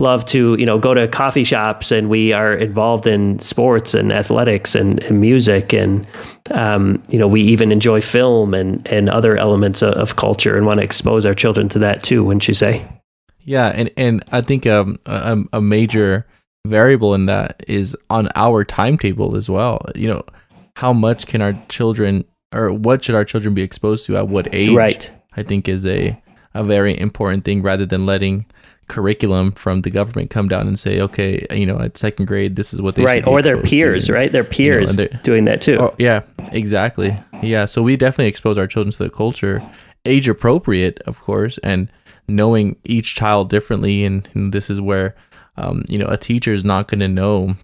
[0.01, 4.13] love to you know go to coffee shops and we are involved in sports and
[4.13, 6.07] athletics and, and music and
[6.53, 10.67] um, you know we even enjoy film and and other elements of, of culture and
[10.67, 12.87] want to expose our children to that too wouldn't you say?
[13.43, 16.27] Yeah and and i think um, a, a major
[16.67, 19.81] variable in that is on our timetable as well.
[19.95, 20.23] You know
[20.77, 22.25] how much can our children
[22.55, 24.75] or what should our children be exposed to at what age?
[24.75, 25.11] Right.
[25.37, 26.21] I think is a
[26.55, 28.47] a very important thing rather than letting
[28.91, 32.75] curriculum from the government come down and say, okay, you know, at second grade, this
[32.75, 34.13] is what they right, or their peers, to.
[34.13, 34.33] right?
[34.33, 35.79] Their peers you know, doing that too.
[35.81, 37.17] Oh, yeah, exactly.
[37.41, 39.63] Yeah, so we definitely expose our children to the culture,
[40.05, 41.89] age appropriate, of course, and
[42.27, 45.15] knowing each child differently, and, and this is where,
[45.57, 47.55] um, you know, a teacher is not going to know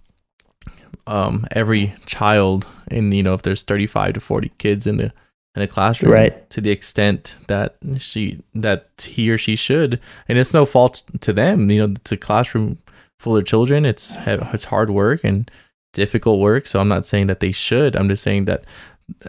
[1.09, 5.13] um, every child, and you know, if there's 35 to 40 kids in the
[5.57, 6.51] in a classroom right.
[6.51, 10.01] to the extent that she that he or she should.
[10.29, 12.79] And it's no fault to them you know it's a classroom
[13.19, 13.85] full of children.
[13.85, 15.51] It's it's hard work and
[15.93, 16.67] difficult work.
[16.67, 17.97] So i'm not saying that they should.
[17.97, 18.65] I'm just saying that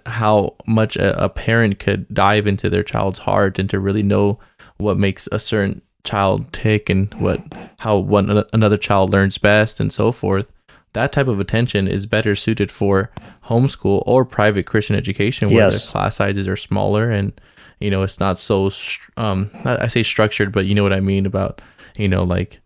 [0.05, 4.39] how much a, a parent could dive into their child's heart and to really know
[4.78, 7.41] what makes a certain child tick and what
[7.80, 10.51] how one another child learns best and so forth
[10.97, 13.11] that type of attention is better suited for
[13.45, 15.85] homeschool or private Christian education where yes.
[15.85, 17.39] the class sizes are smaller and
[17.79, 18.71] you know it's not so
[19.15, 21.61] um I say structured but you know what I mean about
[21.97, 22.61] you know like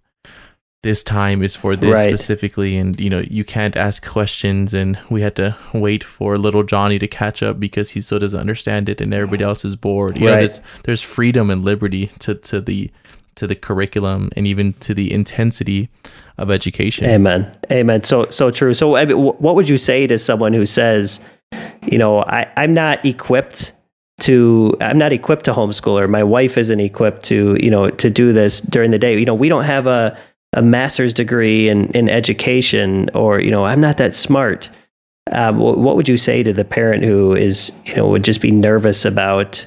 [0.83, 2.07] this time is for this right.
[2.07, 6.63] specifically and you know you can't ask questions and we had to wait for little
[6.63, 10.17] Johnny to catch up because he still doesn't understand it and everybody else is bored
[10.17, 10.33] you right.
[10.33, 12.89] know there's there's freedom and liberty to to the
[13.35, 15.89] to the curriculum and even to the intensity
[16.41, 17.05] of education.
[17.05, 17.55] Amen.
[17.71, 18.03] Amen.
[18.03, 18.73] So so true.
[18.73, 21.19] So I mean, what would you say to someone who says,
[21.85, 23.73] you know, I, I'm not equipped
[24.21, 28.09] to I'm not equipped to homeschool or my wife isn't equipped to, you know, to
[28.09, 29.17] do this during the day.
[29.17, 30.17] You know, we don't have a
[30.53, 34.69] a master's degree in, in education or, you know, I'm not that smart.
[35.31, 38.51] Um, what would you say to the parent who is, you know, would just be
[38.51, 39.65] nervous about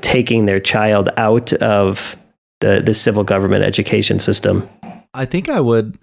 [0.00, 2.16] taking their child out of
[2.60, 4.68] the, the civil government education system?
[5.14, 5.98] I think I would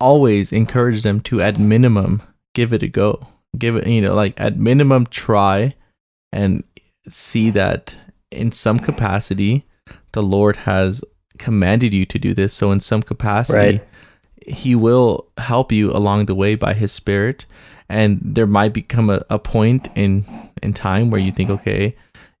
[0.00, 2.22] always encourage them to, at minimum,
[2.54, 3.26] give it a go.
[3.58, 5.74] Give it, you know, like at minimum, try
[6.32, 6.64] and
[7.06, 7.96] see that
[8.30, 9.66] in some capacity,
[10.12, 11.04] the Lord has
[11.38, 12.54] commanded you to do this.
[12.54, 13.88] So, in some capacity, right.
[14.44, 17.46] He will help you along the way by His Spirit.
[17.88, 20.24] And there might become a, a point in
[20.62, 21.94] in time where you think, okay,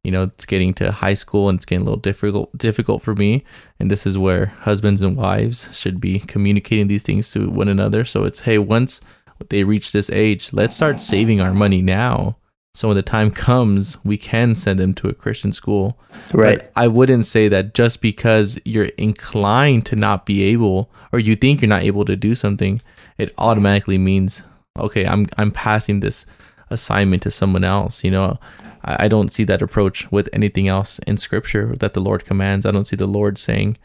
[0.04, 3.14] you know it's getting to high school and it's getting a little difficult difficult for
[3.14, 3.44] me.
[3.78, 8.04] And this is where husbands and wives should be communicating these things to one another.
[8.04, 9.00] So it's hey once
[9.48, 12.36] they reach this age let's start saving our money now.
[12.74, 15.98] So when the time comes we can send them to a christian school.
[16.32, 16.58] Right.
[16.58, 21.36] But i wouldn't say that just because you're inclined to not be able or you
[21.36, 22.80] think you're not able to do something
[23.18, 24.42] it automatically means
[24.78, 26.26] okay i'm i'm passing this
[26.70, 28.38] assignment to someone else you know
[28.84, 32.66] I don't see that approach with anything else in scripture that the Lord commands.
[32.66, 33.78] I don't see the Lord saying,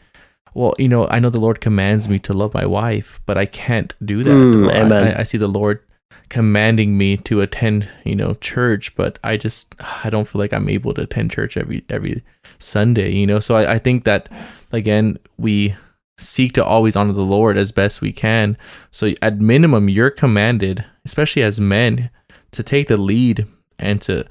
[0.54, 3.46] well, you know, I know the Lord commands me to love my wife, but I
[3.46, 4.30] can't do that.
[4.30, 5.16] Mm, amen.
[5.16, 5.84] I, I, see the Lord
[6.30, 9.74] commanding me to attend, you know, church, but I just
[10.04, 12.24] I don't feel like I'm able to attend church every every
[12.58, 13.40] Sunday, you know.
[13.40, 14.28] So I, I think that
[14.72, 15.76] again we
[16.18, 18.56] seek to always honor the Lord as best we can.
[18.90, 22.10] So at minimum, you're commanded, especially as men,
[22.50, 23.46] to take the lead
[23.78, 24.26] and to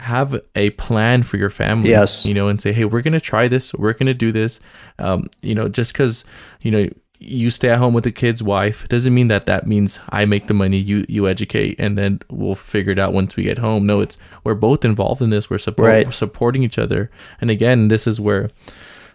[0.00, 1.90] have a plan for your family.
[1.90, 2.24] Yes.
[2.24, 3.74] You know, and say, hey, we're going to try this.
[3.74, 4.60] We're going to do this.
[4.98, 6.24] Um, you know, just because,
[6.62, 6.88] you know,
[7.22, 10.46] you stay at home with the kid's wife doesn't mean that that means I make
[10.46, 13.84] the money, you you educate, and then we'll figure it out once we get home.
[13.84, 15.50] No, it's we're both involved in this.
[15.50, 16.06] We're support, right.
[16.06, 17.10] we're supporting each other.
[17.38, 18.48] And again, this is where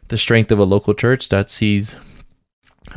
[0.09, 1.95] the strength of a local church that sees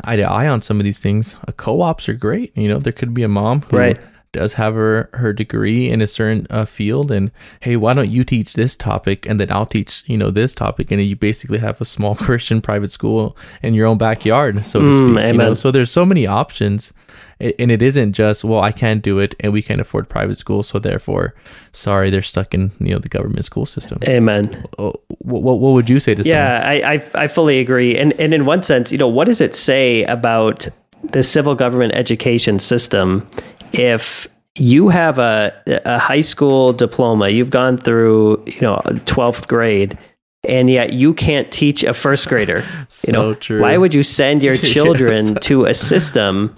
[0.04, 1.36] eye to eye on some of these things.
[1.48, 2.54] A co-ops are great.
[2.54, 3.98] You know, there could be a mom who right
[4.32, 8.24] does have her her degree in a certain uh, field and hey why don't you
[8.24, 11.80] teach this topic and then i'll teach you know this topic and you basically have
[11.80, 15.54] a small christian private school in your own backyard so to mm, speak you know?
[15.54, 16.92] so there's so many options
[17.40, 20.62] and it isn't just well i can't do it and we can't afford private school
[20.62, 21.34] so therefore
[21.72, 23.98] sorry they're stuck in you know the government school system.
[24.06, 24.64] Amen.
[24.76, 26.28] What, what, what would you say to that?
[26.28, 27.96] yeah I, I i fully agree.
[27.96, 30.68] And and in one sense you know what does it say about
[31.02, 33.28] the civil government education system
[33.72, 39.96] if you have a, a high school diploma, you've gone through, you know, 12th grade,
[40.44, 42.62] and yet you can't teach a first grader.
[42.88, 43.60] so you know, true.
[43.60, 45.38] why would you send your children yes.
[45.42, 46.56] to a system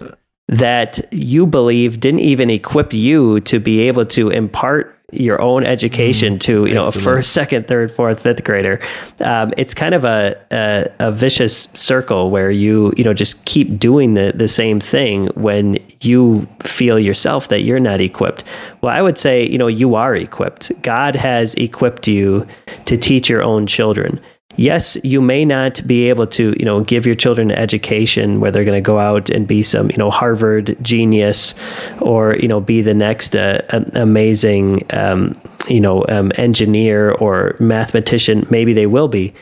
[0.48, 6.36] that you believe didn't even equip you to be able to impart your own education
[6.36, 6.96] mm, to you know excellent.
[6.96, 8.80] a first, second, third, fourth, fifth grader.
[9.20, 13.78] Um, it's kind of a, a, a vicious circle where you you know just keep
[13.78, 18.44] doing the the same thing when you feel yourself that you're not equipped.
[18.80, 20.72] Well, I would say you know you are equipped.
[20.82, 22.46] God has equipped you
[22.86, 24.20] to teach your own children
[24.60, 28.50] yes, you may not be able to, you know, give your children an education where
[28.50, 31.54] they're going to go out and be some, you know, Harvard genius
[32.00, 33.62] or, you know, be the next uh,
[33.94, 38.46] amazing, um, you know, um, engineer or mathematician.
[38.50, 39.32] Maybe they will be,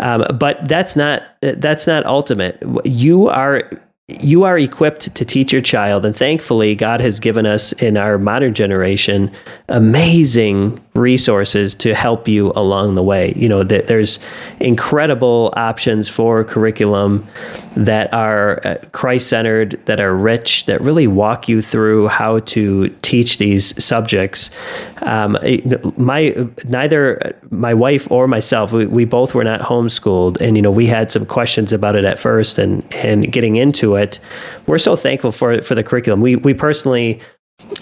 [0.00, 2.62] um, but that's not that's not ultimate.
[2.84, 3.70] You are
[4.08, 8.18] you are equipped to teach your child and thankfully god has given us in our
[8.18, 9.32] modern generation
[9.70, 14.18] amazing resources to help you along the way you know that there's
[14.60, 17.26] incredible options for curriculum
[17.76, 23.38] that are uh, christ-centered that are rich that really walk you through how to teach
[23.38, 24.50] these subjects
[25.02, 25.36] um,
[25.96, 26.32] my
[26.64, 30.86] neither my wife or myself we, we both were not homeschooled and you know we
[30.86, 34.18] had some questions about it at first and and getting into it.
[34.66, 36.20] We're so thankful for for the curriculum.
[36.20, 37.20] We we personally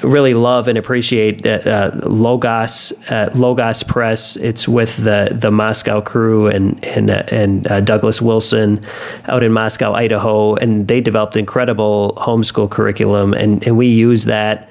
[0.03, 4.37] really love and appreciate uh, Logos uh, Logos Press.
[4.37, 8.85] It's with the the Moscow crew and and uh, and uh, Douglas Wilson
[9.27, 14.69] out in Moscow, Idaho, and they developed incredible homeschool curriculum, and and we use that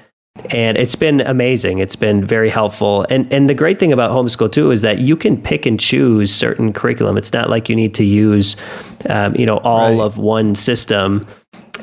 [0.50, 1.78] and it's been amazing.
[1.78, 3.06] It's been very helpful.
[3.10, 6.34] And and the great thing about homeschool too is that you can pick and choose
[6.34, 7.16] certain curriculum.
[7.18, 8.56] It's not like you need to use,
[9.10, 10.00] um, you know, all right.
[10.00, 11.26] of one system,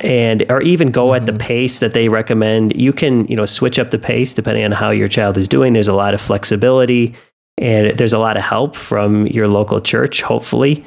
[0.02, 1.16] and or even go mm-hmm.
[1.16, 1.42] at the mm-hmm.
[1.42, 2.80] pace that they recommend.
[2.80, 5.74] You can you know switch up the pace depending on how your child is doing.
[5.74, 7.16] There's a lot of flexibility,
[7.58, 10.22] and there's a lot of help from your local church.
[10.22, 10.86] Hopefully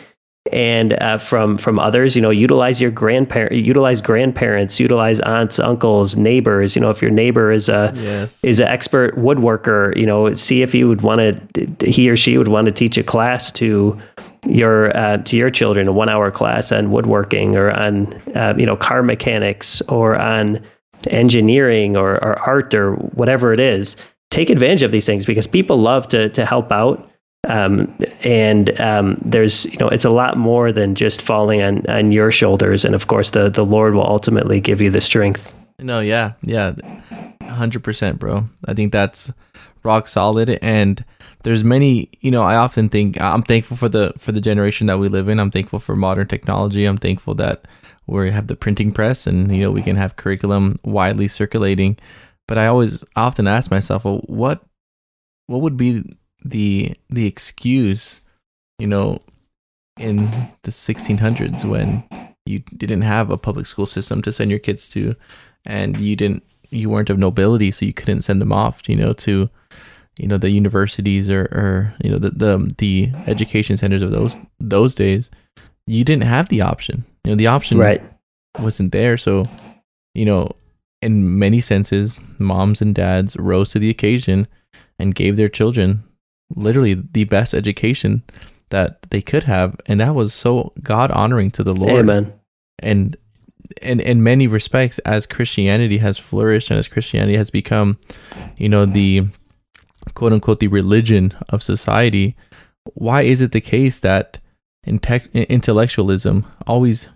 [0.51, 6.17] and uh, from from others you know utilize your grandparent utilize grandparents utilize aunts uncles
[6.17, 8.43] neighbors you know if your neighbor is a yes.
[8.43, 12.37] is an expert woodworker you know see if he would want to he or she
[12.37, 13.97] would want to teach a class to
[14.47, 18.67] your uh, to your children a one hour class on woodworking or on uh, you
[18.67, 20.61] know car mechanics or on
[21.09, 23.97] engineering or, or art or whatever it is
[24.33, 27.09] take advantage of these things because people love to to help out.
[27.49, 32.11] Um, and um, there's you know it's a lot more than just falling on, on
[32.11, 32.85] your shoulders.
[32.85, 35.55] And of course the the lord will ultimately give you the strength.
[35.79, 36.73] No yeah yeah
[37.43, 38.49] 100% bro.
[38.67, 39.33] I think that's
[39.83, 40.59] rock solid.
[40.63, 41.05] And
[41.43, 44.99] there's many you know i often think i'm thankful for the for the generation that
[44.99, 45.41] we live in.
[45.41, 46.85] I'm thankful for modern technology.
[46.85, 47.67] I'm thankful that
[48.07, 51.99] we have the printing press and you know we can have curriculum widely circulating.
[52.49, 54.65] But i always often ask myself well what
[55.47, 56.03] what would be
[56.45, 58.23] the the excuse,
[58.79, 59.21] you know,
[59.99, 60.27] in
[60.63, 62.03] the 1600s when
[62.47, 65.15] you didn't have a public school system to send your kids to,
[65.65, 69.13] and you didn't you weren't of nobility, so you couldn't send them off, you know,
[69.13, 69.51] to
[70.19, 74.13] you know the universities or, or you know the, the um, the education centers of
[74.13, 75.31] those those days.
[75.87, 77.05] You didn't have the option.
[77.25, 78.03] You know, the option right.
[78.61, 79.17] wasn't there.
[79.17, 79.47] So,
[80.15, 80.53] you know,
[81.01, 84.47] in many senses, moms and dads rose to the occasion
[84.99, 86.05] and gave their children
[86.55, 88.23] literally the best education
[88.71, 92.01] that they could have, and that was so God honoring to the Lord.
[92.01, 92.33] Amen.
[92.79, 93.17] And
[93.81, 97.99] and in many respects, as Christianity has flourished and as Christianity has become,
[98.59, 99.27] you know, the
[100.15, 102.37] quote unquote the religion of society,
[102.95, 104.39] why is it the case that
[104.87, 107.09] intellectualism always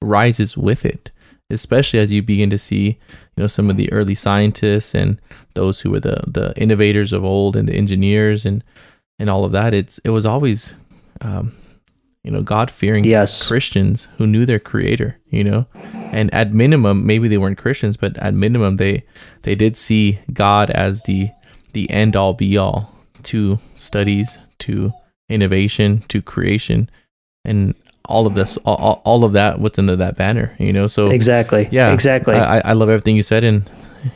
[0.00, 1.12] rises with it?
[1.52, 2.98] especially as you begin to see,
[3.36, 5.20] you know, some of the early scientists and
[5.54, 8.64] those who were the the innovators of old and the engineers and
[9.18, 9.74] and all of that.
[9.74, 10.74] It's it was always,
[11.20, 11.52] um,
[12.24, 13.46] you know, God fearing yes.
[13.46, 15.18] Christians who knew their Creator.
[15.28, 15.66] You know,
[16.10, 19.04] and at minimum, maybe they weren't Christians, but at minimum, they
[19.42, 21.30] they did see God as the
[21.72, 22.92] the end all be all
[23.24, 24.92] to studies, to
[25.28, 26.90] innovation, to creation,
[27.44, 30.86] and all of this, all, all of that, what's under that banner, you know?
[30.86, 31.68] So exactly.
[31.70, 32.34] Yeah, exactly.
[32.34, 33.44] I, I love everything you said.
[33.44, 33.68] And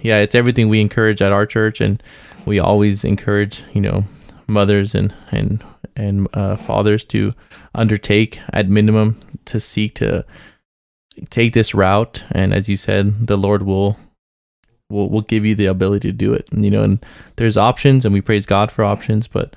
[0.03, 1.81] yeah, it's everything we encourage at our church.
[1.81, 2.03] And
[2.45, 4.05] we always encourage, you know,
[4.49, 5.63] mothers and, and,
[5.95, 7.35] and uh, fathers to
[7.75, 10.25] undertake at minimum to seek to
[11.31, 12.25] take this route.
[12.33, 13.97] And as you said, the Lord will
[14.91, 16.49] will will give you the ability to do it.
[16.53, 17.05] And, You know, and
[17.37, 19.55] there's options, and we praise God for options, but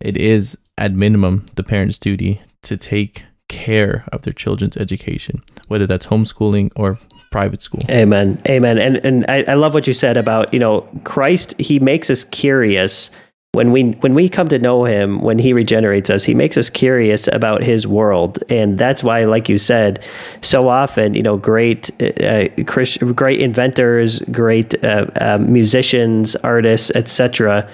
[0.00, 5.86] it is at minimum the parent's duty to take care of their children's education, whether
[5.86, 6.98] that's homeschooling or
[7.30, 7.82] private school.
[7.90, 8.40] Amen.
[8.48, 8.78] Amen.
[8.78, 12.24] And and I, I love what you said about, you know, Christ, he makes us
[12.24, 13.10] curious
[13.52, 16.68] when we when we come to know him when he regenerates us he makes us
[16.68, 18.42] curious about his world.
[18.48, 20.04] And that's why like you said
[20.42, 21.90] so often you know great
[22.22, 27.68] uh, Christ, great inventors great uh, uh, musicians artists etc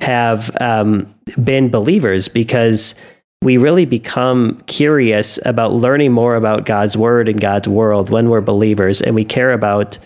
[0.00, 1.12] have um,
[1.42, 2.94] been believers because
[3.42, 8.42] we really become curious about learning more about God's word and God's world when we're
[8.42, 9.96] believers and we care about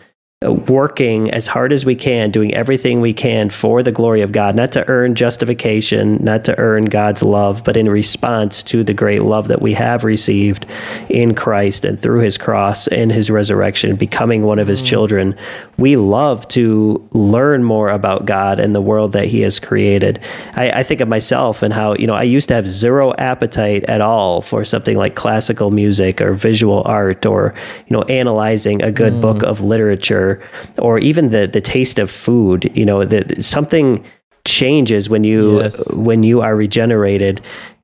[0.44, 4.54] working as hard as we can, doing everything we can for the glory of God,
[4.54, 9.22] not to earn justification, not to earn God's love, but in response to the great
[9.22, 10.66] love that we have received
[11.08, 14.86] in Christ and through his cross and his resurrection, becoming one of his mm.
[14.86, 15.36] children.
[15.78, 20.20] We love to learn more about God and the world that he has created.
[20.54, 23.84] I, I think of myself and how, you know, I used to have zero appetite
[23.84, 27.54] at all for something like classical music or visual art or,
[27.86, 29.20] you know, analyzing a good mm.
[29.20, 30.33] book of literature
[30.78, 32.70] or even the the taste of food.
[32.76, 34.04] You know, that something
[34.44, 35.92] changes when you yes.
[35.94, 37.40] when you are regenerated,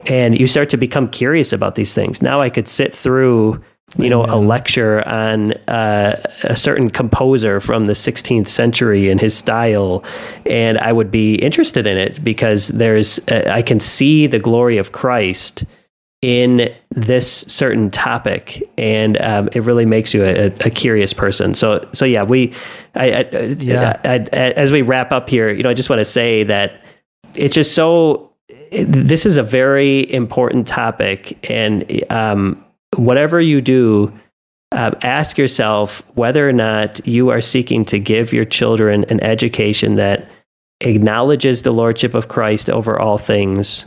[0.06, 2.22] and you start to become curious about these things.
[2.22, 3.62] Now I could sit through
[3.98, 9.36] you know, a lecture on uh, a certain composer from the 16th century and his
[9.36, 10.04] style,
[10.46, 14.78] and I would be interested in it because there's uh, I can see the glory
[14.78, 15.64] of Christ
[16.22, 21.54] in this certain topic, and um, it really makes you a, a, curious person.
[21.54, 22.52] So, so yeah, we,
[22.94, 23.98] I, I, yeah.
[24.04, 26.82] I, as we wrap up here, you know, I just want to say that
[27.34, 28.26] it's just so.
[28.70, 32.62] This is a very important topic, and um,
[32.96, 34.12] whatever you do,
[34.72, 39.96] uh, ask yourself whether or not you are seeking to give your children an education
[39.96, 40.28] that
[40.82, 43.86] acknowledges the lordship of Christ over all things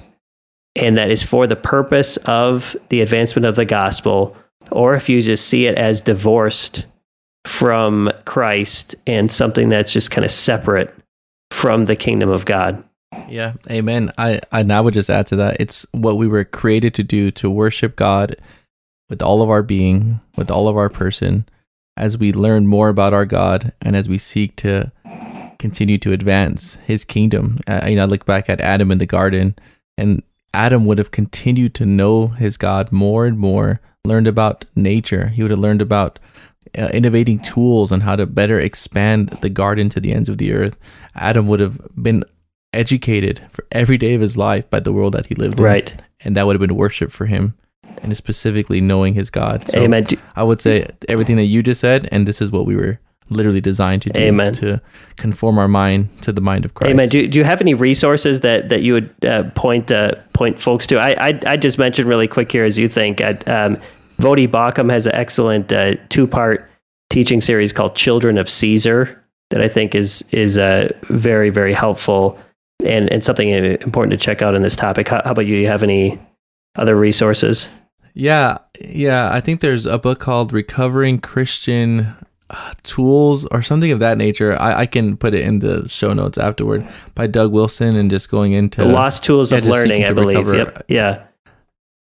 [0.75, 4.35] and that is for the purpose of the advancement of the gospel,
[4.71, 6.85] or if you just see it as divorced
[7.45, 10.93] from Christ and something that's just kind of separate
[11.51, 12.83] from the kingdom of God.
[13.29, 14.11] Yeah, amen.
[14.17, 17.03] I, I, and I would just add to that it's what we were created to
[17.03, 18.35] do to worship God
[19.09, 21.45] with all of our being, with all of our person,
[21.95, 24.91] as we learn more about our God and as we seek to
[25.59, 27.59] continue to advance his kingdom.
[27.67, 29.55] Uh, you know, I look back at Adam in the garden
[29.97, 35.27] and Adam would have continued to know his God more and more, learned about nature.
[35.27, 36.19] He would have learned about
[36.77, 40.53] uh, innovating tools and how to better expand the garden to the ends of the
[40.53, 40.77] earth.
[41.15, 42.23] Adam would have been
[42.73, 45.65] educated for every day of his life by the world that he lived in.
[45.65, 46.03] Right.
[46.23, 47.55] And that would have been worship for him
[48.01, 49.67] and specifically knowing his God.
[49.67, 50.05] So Amen.
[50.35, 52.99] I would say everything that you just said, and this is what we were
[53.29, 54.53] literally designed to do Amen.
[54.53, 54.81] to
[55.17, 56.91] conform our mind to the mind of Christ.
[56.91, 57.09] Amen.
[57.09, 60.87] Do, do you have any resources that, that you would uh, point uh, point folks
[60.87, 60.97] to?
[60.97, 63.21] I, I, I just mentioned really quick here as you think.
[63.21, 63.77] Um,
[64.17, 66.69] Voddie Baucham has an excellent uh, two part
[67.09, 72.39] teaching series called Children of Caesar that I think is is uh, very very helpful
[72.85, 75.07] and and something important to check out in this topic.
[75.07, 75.55] How, how about you?
[75.55, 76.19] You have any
[76.75, 77.67] other resources?
[78.13, 79.31] Yeah, yeah.
[79.31, 82.15] I think there's a book called Recovering Christian
[82.83, 84.59] tools or something of that nature.
[84.59, 88.29] I, I can put it in the show notes afterward by Doug Wilson and just
[88.29, 90.05] going into the lost tools yeah, of learning.
[90.05, 90.47] I believe.
[90.47, 90.55] Recover.
[90.57, 90.85] Yep.
[90.87, 91.23] Yeah.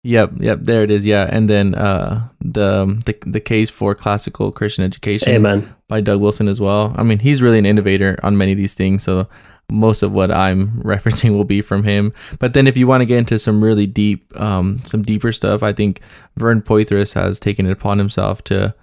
[0.03, 0.33] Yep.
[0.39, 0.59] Yep.
[0.63, 1.05] There it is.
[1.05, 1.29] Yeah.
[1.31, 5.33] And then uh, the the the case for classical Christian education.
[5.33, 5.75] Amen.
[5.89, 6.95] By Doug Wilson as well.
[6.97, 9.03] I mean, he's really an innovator on many of these things.
[9.03, 9.29] So
[9.71, 12.13] most of what I'm referencing will be from him.
[12.39, 15.63] But then if you want to get into some really deep, um, some deeper stuff,
[15.63, 16.01] I think
[16.37, 18.75] Vern Poythress has taken it upon himself to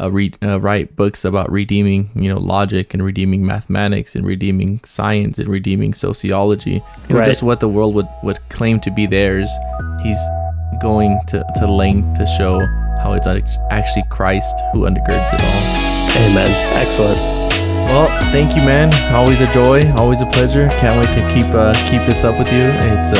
[0.00, 4.80] uh, read, uh, write books about redeeming, you know, logic and redeeming mathematics and redeeming
[4.82, 6.82] science and redeeming sociology.
[7.08, 7.26] You know, right.
[7.26, 9.48] just what the world would, would claim to be theirs.
[10.02, 10.20] He's
[10.82, 12.60] going to, to length to show
[13.00, 13.28] how it's
[13.70, 16.22] actually Christ who undergirds it all.
[16.22, 16.50] Amen.
[16.76, 17.18] Excellent.
[17.88, 18.92] Well, thank you, man.
[19.14, 19.88] Always a joy.
[19.92, 20.68] Always a pleasure.
[20.80, 22.62] Can't wait to keep uh, keep this up with you.
[22.62, 23.14] It's uh,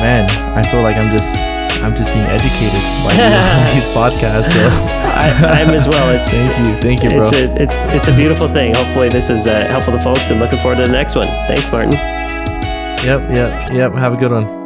[0.00, 3.12] man, I feel like I'm just I'm just being educated by
[3.74, 4.52] these podcasts.
[4.52, 4.68] So.
[5.16, 6.14] I, am as well.
[6.14, 7.22] It's, thank you, thank you, bro.
[7.22, 8.74] It's a, it's, it's a beautiful thing.
[8.74, 11.26] Hopefully, this is uh, helpful to folks, and looking forward to the next one.
[11.46, 11.92] Thanks, Martin.
[11.92, 13.92] Yep, yep, yep.
[13.94, 14.65] Have a good one.